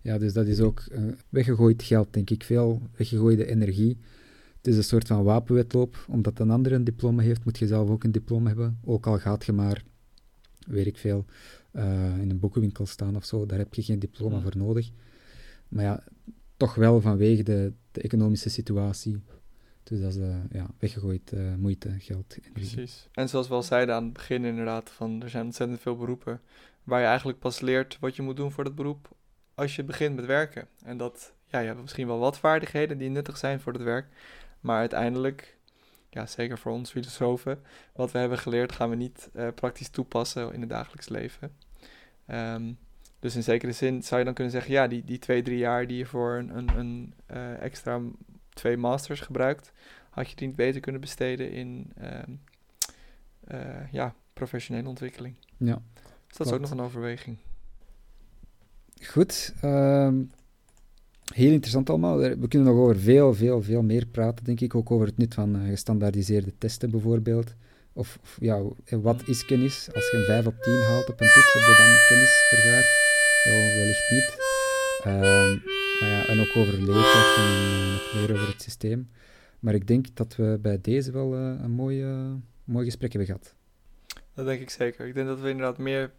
[0.00, 2.44] Ja, dus dat is ook eh, weggegooid geld, denk ik.
[2.44, 3.98] Veel weggegooide energie.
[4.66, 6.04] Het is een soort van wapenwetloop.
[6.08, 8.78] Omdat een ander een diploma heeft, moet je zelf ook een diploma hebben.
[8.84, 9.82] Ook al gaat je maar,
[10.66, 11.24] weet ik veel,
[11.70, 13.46] eh, in een boekenwinkel staan of zo.
[13.46, 14.42] Daar heb je geen diploma Hmm.
[14.42, 14.90] voor nodig.
[15.68, 16.04] Maar ja,
[16.56, 19.22] toch wel vanwege de, de economische situatie.
[19.82, 22.38] Dus dat is eh, ja, weggegooid eh, moeite, geld.
[22.52, 23.08] Precies.
[23.12, 26.40] En zoals we al zeiden aan het begin inderdaad, van er zijn ontzettend veel beroepen
[26.84, 29.08] waar je eigenlijk pas leert wat je moet doen voor dat beroep
[29.54, 30.68] als je begint met werken.
[30.84, 34.06] En dat, ja, je hebt misschien wel wat vaardigheden die nuttig zijn voor het werk,
[34.60, 35.56] maar uiteindelijk,
[36.10, 40.52] ja, zeker voor ons filosofen, wat we hebben geleerd gaan we niet eh, praktisch toepassen
[40.52, 41.56] in het dagelijks leven.
[42.26, 42.72] Ehm,
[43.18, 45.86] dus in zekere zin zou je dan kunnen zeggen, ja, die, die twee, drie jaar
[45.86, 48.00] die je voor een, een, een eh, extra
[48.48, 49.72] twee masters gebruikt,
[50.10, 51.92] had je die niet beter kunnen besteden in
[53.46, 55.36] eh, ja, professionele ontwikkeling.
[55.56, 55.82] Ja.
[56.26, 57.38] Dus dat is ook nog een overweging.
[59.02, 59.54] Goed.
[59.60, 60.22] ehm,
[61.34, 62.18] heel interessant allemaal.
[62.18, 64.74] We kunnen nog over veel, veel, veel meer praten, denk ik.
[64.74, 67.54] Ook over het nut van uh, gestandaardiseerde testen bijvoorbeeld.
[67.92, 68.62] Of, of, ja,
[69.00, 69.88] wat is kennis?
[69.94, 72.86] Als je een 5 op 10 haalt op een toets, heb je dan kennis vergaard?
[73.44, 74.36] Wel, wellicht niet.
[75.06, 75.70] Uh,
[76.00, 79.08] maar ja, en ook over leerkrachten en nog meer over het systeem.
[79.60, 82.04] Maar ik denk dat we bij deze wel een mooi,
[82.64, 83.55] mooi gesprek hebben gehad.
[84.36, 85.06] Dat denk ik zeker.
[85.06, 86.10] Ik denk dat we inderdaad meer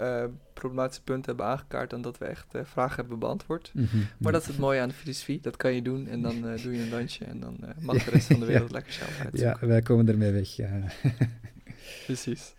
[0.00, 3.70] uh, problematische punten hebben aangekaart dan dat we echt vragen hebben beantwoord.
[3.74, 4.06] Mm -hmm.
[4.18, 5.40] Maar dat is het mooie aan de filosofie.
[5.40, 8.26] Dat kan je doen en dan doe je een dansje en dan mag de rest
[8.26, 8.74] van de wereld ja.
[8.74, 9.58] lekker zelf uitzoeken.
[9.60, 10.56] Ja, wij komen ermee weg.
[10.56, 10.82] Ja.
[12.06, 12.54] Precies.